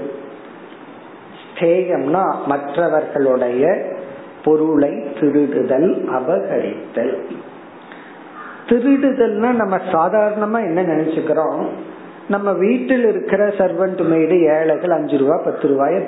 [1.45, 3.65] ஸ்தேயம்னா மற்றவர்களுடைய
[4.45, 7.17] பொருளை திருடுதல் அபகரித்தல்.
[8.69, 11.67] திருடுதல்னா நம்ம சாதாரணமா என்ன நினைச்சுக்கிறோம்?
[12.29, 16.01] நம்ம வீட்டில் இருக்கிற சர்வன்ட் மேடு ஏழைகள் அஞ்சு ரூபா பத்து ரூபாய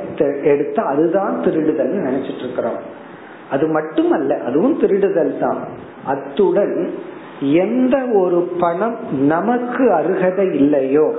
[0.42, 2.78] எடுத்து அதுதான் திருடுதல் நினைச்சிட்டு இருக்கிறோம்
[3.50, 5.58] அது மட்டுமல்ல அதுவும் திருடுதல் தான்.
[6.04, 6.90] அத்துடன்
[7.40, 8.96] எந்த ஒரு பணம்
[9.26, 11.14] நமக்கு அருகதை இல்லையோ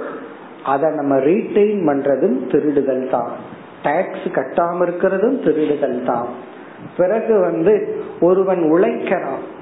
[0.66, 3.32] அதை நம்ம ரீட்டைன் பண்றதும் திருடுதல் தான்.
[3.84, 6.28] டாக்ஸ் கட்டாம இருக்கிறதும் திருடுதல் தான்.
[6.98, 9.54] பிறகு வந்து ஒருவன் உழைக்கிறான்.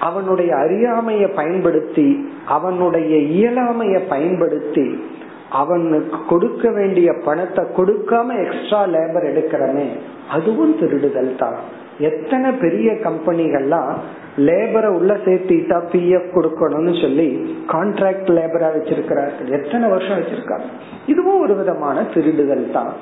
[0.00, 5.04] அவனுடைய அறியாமைய பயன்படுத்தி அவனுடைய இயலாமைய பயன்படுத்தி
[5.50, 9.88] அவனுக்கு கொடுக்க வேண்டிய பணத்தை கொடுக்காம எக்ஸ்ட்ரா லேபர் எடுக்கிறமே
[10.30, 11.54] அதுவும் திருடுதல் தான்.
[11.98, 13.94] எத்தனை பெரிய கம்பெனிகள்லாம்
[14.36, 19.62] லேபரை உள்ள சேர்த்திட்டா பிஎஃப் கொடுக்கணும்னு சொல்லி கான்ட்ராக்ட் லேபரா வச்சிருக்கிறார்கள்.
[19.62, 20.64] எத்தனை வருஷம் வச்சிருக்காங்க?
[21.06, 22.92] இதுவும் ஒரு விதமான திருடுதல் தான்.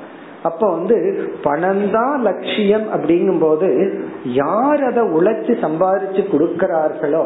[0.43, 3.69] அப்ப வந்து பணம் தான் லட்சியம் அப்படிங்கும் போது
[4.23, 7.25] யார் அதை உழைச்சு சம்பாதிச்சு கொடுக்கிறார்களோ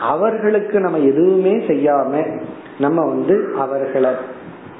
[0.00, 2.26] அவர்களுக்கு நம்ம எதுவுமே செய்யாம
[2.78, 4.10] நம்ம வந்து அவர்களை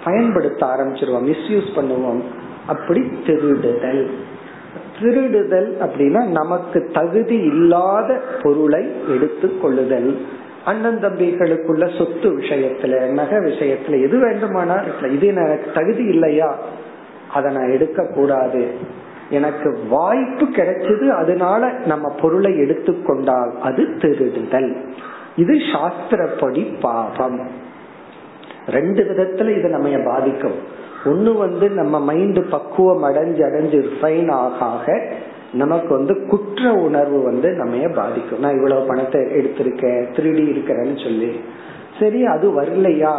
[0.05, 2.20] பயன்படுத்த ஆரம்பிச்சிருவோம் மிஸ்யூஸ் பண்ணுவோம்.
[2.66, 4.07] அப்படி திருடுதல்.
[5.01, 10.18] திருடுதல் அப்படின்னா நமக்கு தகுதி இல்லாத பொருளை எடுத்து கொள்ளுதல்.
[10.64, 16.59] அண்ணன் தம்பிகளுக்குள்ள சொத்து விஷயத்துல நகை விஷயத்துல எது வேண்டுமானா இருக்கல இது எனக்கு தகுதி இல்லையா?
[17.35, 18.68] அதை நான் எடுக்க கூடாது
[19.31, 24.76] எனக்கு வாய்ப்பு கிடைச்சது அதனால நம்ம பொருளை எடுத்துக்கொண்டால் அது திருடுதல்.
[25.37, 27.41] இது சாஸ்திரப்படி பாபம்.
[28.66, 30.59] ரெண்டு விதத்துல இது நம்ம பாதிக்கும்.
[31.05, 35.03] ஒண்ணு வந்து நம்ம மைண்ட் பக்குவம் அடைஞ்சு அடைஞ்சு ரிஃபைன் ஆக
[35.53, 38.41] நமக்கு வந்து குற்ற உணர்வு வந்து நம்ம பாதிக்கும்.
[38.41, 41.41] நான் இவ்வளவு பணத்தை எடுத்திருக்கேன் திருடி இருக்கிறேன்னு சொல்லி.
[42.01, 43.16] சரி அது வரலையா?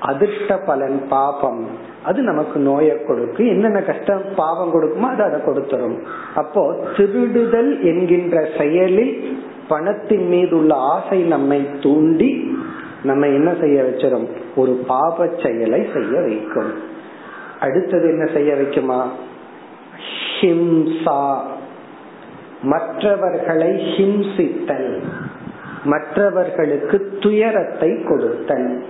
[0.00, 1.68] அதிர்ஷ்ட பலன் பாபம்.
[2.02, 3.46] அது நமக்கு நோயை கொடுக்கும்.
[3.46, 5.98] என்னென்ன கஷ்டம் பாவம் கொடுக்குமோ அது அதை கொடுத்துரும்.
[6.34, 12.58] அப்போ திருடுதல் என்கின்ற செயலில் பணத்தின் மீது உள்ள ஆசை நம்மை தூண்டி
[13.04, 14.26] நம்ம என்ன செய்ய வச்சிடும்
[14.56, 16.72] ஒரு பாப செயலை செய்ய வைக்கும்.
[17.60, 19.02] அடுத்தது என்ன செய்ய வைக்குமா?
[20.40, 21.36] ஹிம்சா.
[22.62, 25.00] மற்றவர்களை ஹிம்சித்தல்.
[25.84, 28.84] மற்றவர்களுக்கு துயரத்தை கொடுத்தல்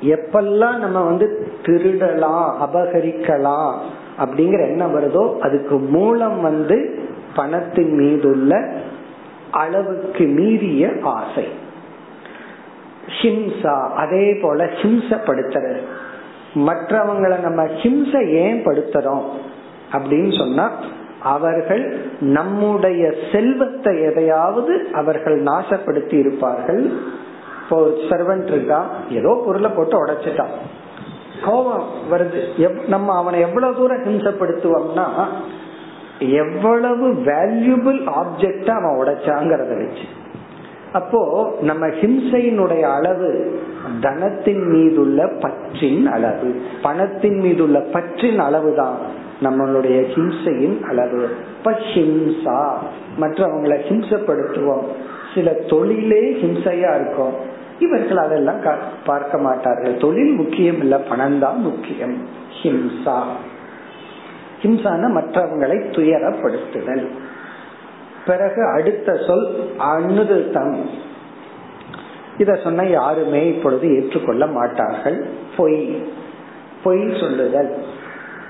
[0.00, 3.74] எப்பெல்லாம் நம்ம வந்து திருடலாம் அபகரிக்கலாம்
[4.18, 8.72] அப்படிங்கிற எண்ணம் வருதோ அதுக்கு மூலம் வந்து பணத்தின் மீதுள்ள
[9.50, 11.48] அளவுக்கு மீறிய ஆசை.
[13.22, 15.80] ஹிம்சா அதே போல ஹிம்சப்படுத்துறது.
[16.54, 19.24] மற்றவங்களை நம்ம ஹிம்சை ஏன் படுத்துறோம்
[19.92, 20.70] அப்படின்னு சொன்னா
[21.24, 21.84] அவர்கள்
[22.20, 26.82] நம்முடைய செல்வத்தை எதையாவது அவர்கள் நாசப்படுத்தி இருப்பார்கள்.
[27.62, 27.78] இப்போ
[28.10, 28.80] சர்வன்ட் இருக்கா?
[29.10, 30.54] ஏதோ பொருளை போட்டு உடைச்சிட்டான்.
[31.44, 32.40] கோபம் வருது.
[32.86, 35.06] நம்ம அவனை எவ்வளவு தூரம் ஹிம்சப்படுத்துவோம்னா
[36.18, 40.06] எவ்வளவு வேல்யூபிள் ஆப்ஜெக்ட் அவன் உடைச்சாங்கிறத வச்சு.
[40.92, 41.22] அப்போ
[41.60, 43.30] நம்ம ஹிம்சையினுடைய அளவு
[44.00, 46.62] தனத்தின் மீதுள்ள பற்றின் அளவு.
[46.82, 51.28] பணத்தின் மீதுள்ள பற்றின் அளவு தான் நம்மளுடைய ஹிம்சையின் அளவு.
[51.64, 52.76] ஹிம்சா
[53.20, 54.84] மற்றவங்களை ஹிம்சப்படுத்துவோம்.
[55.34, 57.32] சில தொழிலே ஹிம்சையா இருக்கும்.
[57.78, 58.60] இவர்கள் அதெல்லாம்
[59.04, 59.96] பார்க்க மாட்டார்கள்.
[59.96, 62.28] தொழில் முக்கியம் இல்ல பணம் தான் முக்கியம்.
[62.62, 63.22] ஹிம்சா.
[64.62, 67.06] ஹிம்சான மற்றவங்களை துயரப்படுத்துதல்.
[68.26, 71.02] பிறகு அடுத்த சொல் அனுதம்
[72.38, 75.26] இத சொன்ன யாருமே இப்பொழுது ஏற்றுக்கொள்ள மாட்டார்கள்.
[75.56, 76.02] பொய்.
[76.82, 77.74] பொய் சொல்லுதல்.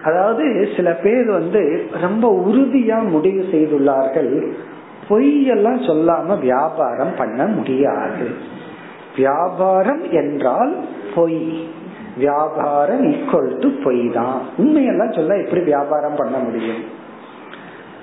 [0.05, 4.52] அதாவது சில பேர் வந்து ரொம்ப உறுதியா முடிவு செய்துள்ளார்கள்.
[5.09, 8.26] பொய்யெல்லாம் சொல்லாம வியாபாரம் பண்ண முடியாது.
[9.16, 10.76] வியாபாரம் என்றால்
[11.14, 11.68] பொய்.
[12.18, 16.82] வியாபாரம் ஈக்குவல் டு பொய் தான் உண்மையெல்லாம் சொல்ல எப்படி வியாபாரம் பண்ண முடியும்?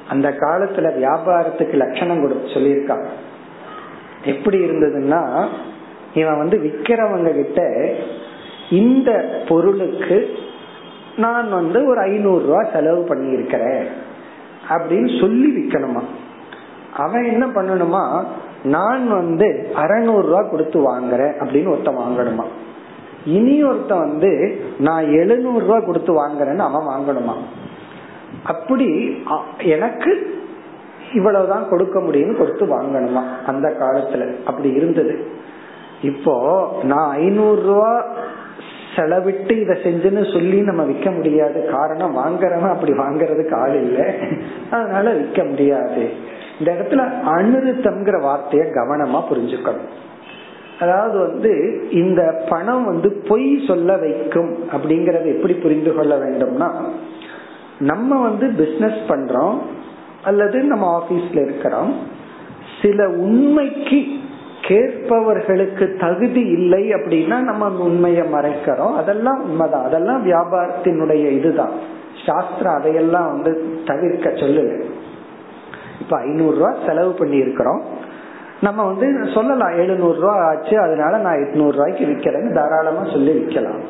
[0.10, 3.10] அந்த காலத்துல வியாபாரத்துக்கு லட்சணம் கொடுத்து சொல்லியிருக்காங்க
[4.26, 5.22] எப்படி இருந்ததுன்னா
[6.14, 7.62] இவன் வந்து விக்கிறவங்க கிட்ட
[8.70, 9.12] இந்த
[9.48, 10.18] பொருளுக்கு
[11.18, 13.86] நான் வந்து ஒரு ஐநூறு ரூபாய் செலவு பண்ணியிருக்கிறேன்
[14.70, 16.02] அப்படின்னு சொல்லி விற்கணுமா
[16.98, 18.24] அவன் என்ன பண்ணணுமா?
[18.64, 22.44] நான் வந்து அறநூறு ரூபாய் கொடுத்து வாங்குறேன் அப்படின்னு ஒருத்தன் வாங்கணுமா?
[23.26, 27.36] இனி ஒருத்தன் வந்து நான் எழுநூறு ரூபாய் கொடுத்து வாங்குறேன்னு அவன் வாங்கணுமா?
[28.44, 29.18] அப்படி
[29.58, 30.40] எனக்கு
[31.14, 33.24] இவ்வளவுதான் கொடுக்க முடியும்னு கொடுத்து வாங்கணுமா?
[33.46, 35.28] அந்த காலத்துல அப்படி இருந்தது.
[36.02, 36.36] இப்போ
[36.84, 38.06] நான் ஐநூறு ரூபா
[38.96, 41.70] செலவிட்டு இதை செஞ்சுன்னு சொல்லி நம்ம விற்க முடியாது.
[41.76, 44.06] காரணம் வாங்குறவன் அப்படி வாங்குறதுக்கு ஆள் இல்லை.
[44.72, 46.10] அதனால விற்க முடியாது.
[46.60, 49.90] இந்த இடத்துல அனுருத்தம்ங்கிற வார்த்தைய கவனமா புரிஞ்சுக்கணும்.
[50.80, 56.72] அதாவது வந்து இந்த பணம் வந்து பொய் சொல்ல வைக்கும் அப்படிங்கறது எப்படி புரிந்து கொள்ள வேண்டும்னா
[57.80, 59.58] நம்ம வந்து பிசினஸ் பண்றோம்
[60.24, 61.96] அல்லது நம்ம ஆபீஸ்ல இருக்கிறோம்.
[62.82, 64.06] சில உண்மைக்கு
[64.62, 68.96] கேட்பவர்களுக்கு தகுதி இல்லை அப்படின்னா நம்ம அந்த உண்மையை மறைக்கிறோம்.
[68.96, 69.84] அதெல்லாம் உண்மைதான்.
[69.84, 72.00] அதெல்லாம் வியாபாரத்தினுடைய இதுதான்.
[72.26, 74.86] சாஸ்திரம் அதையெல்லாம் வந்து தவிர்க்க சொல்லு
[76.02, 77.82] இப்ப ஐநூறு ரூபாய் செலவு பண்ணி இருக்கிறோம்
[78.62, 83.82] நம்ம வந்து சொல்லலாம் எழுநூறு ரூபா ஆச்சு அதனால நான் எட்நூறு ரூபாய்க்கு விற்கிறேன்னு தாராளமா சொல்லி விற்கலாம்.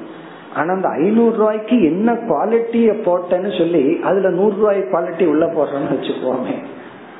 [0.55, 6.55] ஆனா அந்த ஐநூறு ரூபாய்க்கு என்ன குவாலிட்டிய போட்டேன்னு சொல்லி அதுல நூறு ரூபாய் குவாலிட்டி உள்ள போடுறோம்னு வச்சுக்கோமே.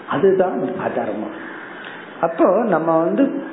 [0.09, 1.49] அதுதான் அதர்மம்.
[2.21, 3.43] அப்போ நம்ம வந்து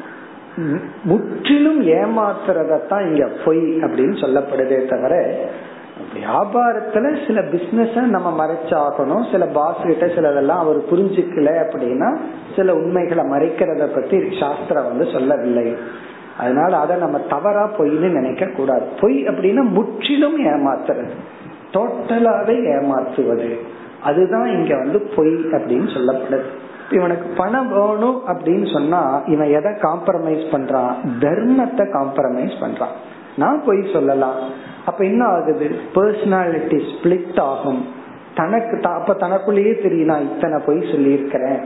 [1.05, 5.35] முற்றிலும் ஏமாத்துறதான் இங்க பொய் அப்படின்னு சொல்லப்படுதே தவிர
[6.15, 9.31] வியாபாரத்துல சில பிசினஸ் நம்ம மறைச்சாகணும்.
[9.31, 12.17] சில பாஸ் கிட்ட சிலதெல்லாம் அவர் புரிஞ்சுக்கல அப்படின்னா
[12.57, 15.77] சில உண்மைகளை மறைக்கிறத பத்தி சாஸ்திரம் வந்து சொல்லவில்லை.
[16.39, 18.87] அதனால அதை நம்ம தவறா பொய்னு நினைக்க கூடாது.
[19.01, 21.11] பொய் அப்படின்னா முற்றிலும் ஏமாத்துறது.
[21.73, 23.59] டோட்டலாவே ஏமாத்துவது.
[24.03, 26.49] அதுதான் இங்க வந்து பொய் அப்படின்னு சொல்லப்படுது.
[26.91, 30.95] இவனுக்கு பணம் வேணும் அப்படின்னு சொன்னா இவன் எதை காம்ப்ரமைஸ் பண்றான்?
[31.21, 32.95] தர்மத்தை காம்ப்ரமைஸ் பண்றான்.
[33.37, 34.37] நான் பொய் சொல்லலாம்.
[34.87, 35.71] அப்ப என்ன ஆகுது?
[35.95, 37.87] பர்சனாலிட்டி ஸ்பிளிட் ஆகும்.
[38.35, 41.61] தனக்கு அப்ப தனக்குள்ளேயே தெரியும் நான் இத்தனை பொய் சொல்லியிருக்கிறேன்.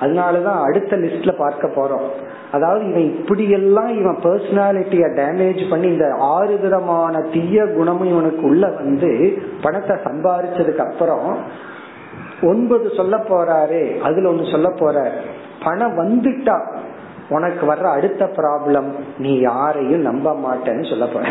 [0.00, 2.30] அதனாலதான் அடுத்த லிஸ்ட்ல பார்க்க போறோம்.
[2.52, 8.66] அதாவது இவன் இப்படி எல்லாம் இவன் பர்சனாலிட்டிய டேமேஜ் பண்ணி இந்த ஆறு விதமான தீய குணமும் இவனுக்கு உள்ள
[8.66, 11.36] வந்து பணத்தை சம்பாதிச்சதுக்கு அப்புறம்
[12.42, 15.12] ஒன்பது சொல்ல போறாரு அதுல ஒண்ணு சொல்ல போற
[15.64, 16.56] பணம் வந்துட்டா
[17.28, 21.24] உனக்கு வர்ற அடுத்த ப்ராப்ளம் நீ யாரையும் நம்ப மாட்டேன்னு சொல்ல போற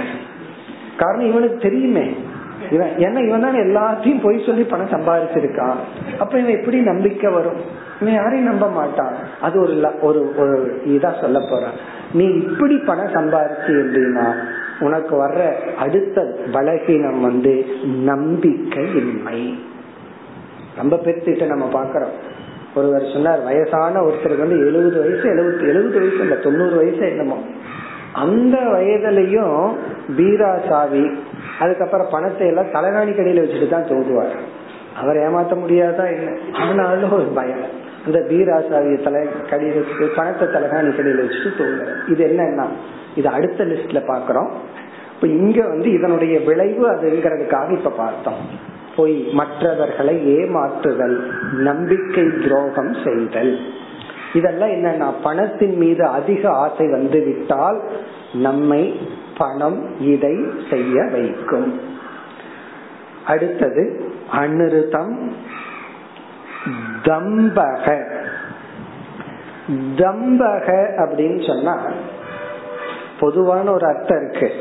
[0.97, 2.15] காரணம் இவனுக்கு தெரியுமே.
[2.71, 5.77] இவன் ஏன்னா இவன் தான் எல்லாத்தையும் பொய் சொல்லி பணம் சம்பாதிச்சிருக்கான்
[6.19, 7.59] அப்ப இவன் எப்படி நம்பிக்கை வரும்?
[8.01, 9.13] இவன் யாரையும் நம்ப மாட்டான்.
[9.41, 11.73] அது ஒரு ஒரு ஒரு இதா சொல்ல போறான்.
[12.13, 14.33] நீ இப்படி பணம் சம்பாதிச்சு அப்படின்னா
[14.79, 15.41] உனக்கு வர்ற
[15.77, 19.55] அடுத்த பலகீனம் வந்து நம்பிக்கை இன்மை
[20.77, 22.13] ரொம்ப பேர்த்திட்ட நம்ம பாக்குறோம்.
[22.75, 27.37] ஒருவர் சொன்னார் வயசான ஒருத்தருக்கு வந்து எழுபது வயசு எழுபத்தி எழுபது வயசு இல்ல தொண்ணூறு வயசு என்னமோ.
[28.13, 29.73] அந்த வயதுலயும்
[30.17, 31.11] பீரா சாவி
[31.59, 34.35] அதுக்கப்புறம் பணத்தை எல்லாம் தலைகாணி கடையில வச்சுட்டு தான் தூங்குவார்
[34.95, 36.37] அவர் ஏமாத்த முடியாதா என்ன?
[36.53, 37.65] ஆனாலும் ஒரு பயம்.
[38.05, 42.65] அந்த பீராசாவிய தலை கடையில வச்சுட்டு பணத்தை தலைகாணி கடையில வச்சுட்டு தூங்குற இது என்னன்னா
[43.15, 44.49] இது அடுத்த லிஸ்ட்ல பாக்குறோம்.
[45.15, 48.69] இப்ப இங்க வந்து இதனுடைய விளைவு அதுங்கிறதுக்காக இப்ப பார்த்தோம்.
[49.01, 51.17] பொய் மற்றவர்களை ஏமாற்றுதல்
[51.51, 53.59] நம்பிக்கை துரோகம் செய்தல்.
[54.33, 57.79] இதெல்லாம் என்னன்னா பணத்தின் மீது அதிக ஆசை வந்து விட்டால்
[58.33, 58.99] நம்மை
[59.37, 60.35] பணம் இதை
[60.69, 61.81] செய்ய வைக்கும்.
[63.27, 65.35] அடுத்தது அனுருதம்
[67.03, 67.85] தம்பக.
[69.95, 71.81] தம்பக அப்படின்னு சொன்னா
[73.19, 74.51] பொதுவான ஒரு அர்த்தம் இருக்கு.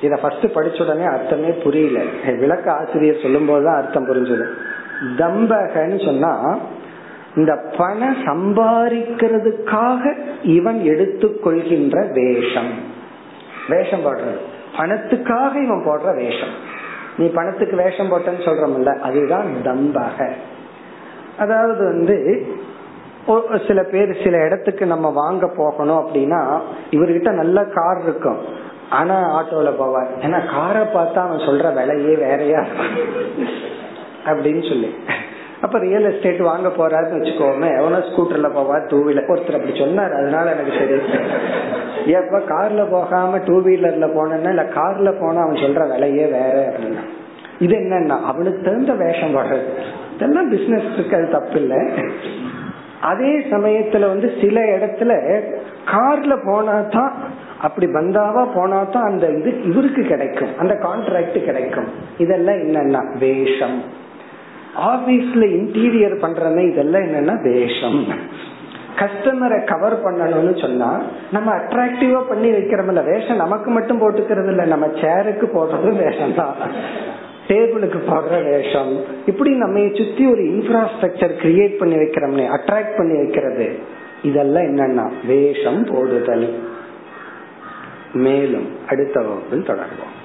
[0.00, 2.04] இத ஃபர்ஸ்ட் படிச்ச உடனே அர்த்தமே புரியல.
[2.38, 4.46] விளக்க ஆசிரியர் சொல்லும் போதுதான் அர்த்தம் புரிஞ்சது.
[5.16, 6.58] தம்பகன்னு சொன்னா
[7.36, 12.70] இந்த பணம் சம்பாதிக்கிறதுக்காக இவன் எடுத்துக்கொள்கின்ற வேஷம்.
[13.68, 14.38] வேஷம் போடுறது.
[14.76, 16.54] பணத்துக்காக இவன் போடுற வேஷம்.
[17.18, 20.32] நீ பணத்துக்கு வேஷம் போட்டேன்னு சொல்றோம்ல அதுதான் தம்பக.
[21.38, 22.46] அதாவது வந்து
[23.66, 28.66] சில பேர் சில இடத்துக்கு நம்ம வாங்க போகணும் அப்படின்னா இவர்கிட்ட நல்ல கார் இருக்கும்.
[28.90, 30.10] ஆனா ஆட்டோல போவார்.
[30.22, 32.60] ஏன்னா காரை பார்த்தா அவன் சொல்ற விலையே வேறையா
[34.26, 34.90] அப்படின்னு சொல்லி.
[35.62, 40.50] அப்ப ரியல் எஸ்டேட் வாங்க போறாருன்னு வச்சுக்கோமே எவனோ ஸ்கூட்டர்ல போவார் டூ வீலர் ஒருத்தர் அப்படி சொன்னார் அதனால
[40.50, 41.06] எனக்கு தெரியும்
[42.06, 47.02] எப்ப கார்ல போகாம டூ வீலர்ல போனா இல்ல கார்ல போனா அவன் சொல்ற விலையே வேற அப்படின்னா.
[47.58, 49.66] இது என்னன்னா அவனுக்கு தகுந்த வேஷம் போடுறது.
[50.14, 51.80] இதெல்லாம் பிசினஸ் இருக்கு அது தப்பு இல்லை
[53.00, 55.12] அதே சமயத்துல வந்து சில இடத்துல
[55.84, 57.12] கார்ல போனா தான்
[57.60, 60.58] அப்படி பந்தாவா போனா தான் அந்த இது இவருக்கு கிடைக்கும்.
[60.58, 61.88] அந்த கான்ட்ராக்ட் கிடைக்கும்.
[62.18, 63.82] இதெல்லாம் என்னன்னா வேஷம்.
[64.86, 68.06] ஆபீஸ்ல இன்டீரியர் பண்றமே இதெல்லாம் என்னன்னா வேஷம்.
[68.98, 71.02] கஸ்டமரை கவர் பண்ணணும்னு சொன்னா
[71.32, 76.54] நம்ம அட்ராக்டிவா பண்ணி வைக்கிறோம்ல வேஷம் நமக்கு மட்டும் போட்டுக்கிறது இல்ல நம்ம சேருக்கு போடுறது வேஷம் தான்.
[77.48, 79.04] டேபிளுக்கு போடுற வேஷம்.
[79.26, 83.78] இப்படி நம்ம சுத்தி ஒரு இன்ஃப்ராஸ்ட்ரக்சர் கிரியேட் பண்ணி வைக்கிறோம்னே அட்ராக்ட் பண்ணி வைக்கிறது.
[84.22, 86.76] இதெல்லாம் என்னன்னா வேஷம் போடுதல்.
[88.12, 90.16] மேலும் அடுத்த வகுப்பில் தொடர்வோம்.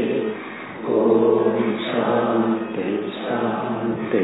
[0.87, 2.89] ஓம் சாந்தி
[3.27, 4.23] சாந்தி.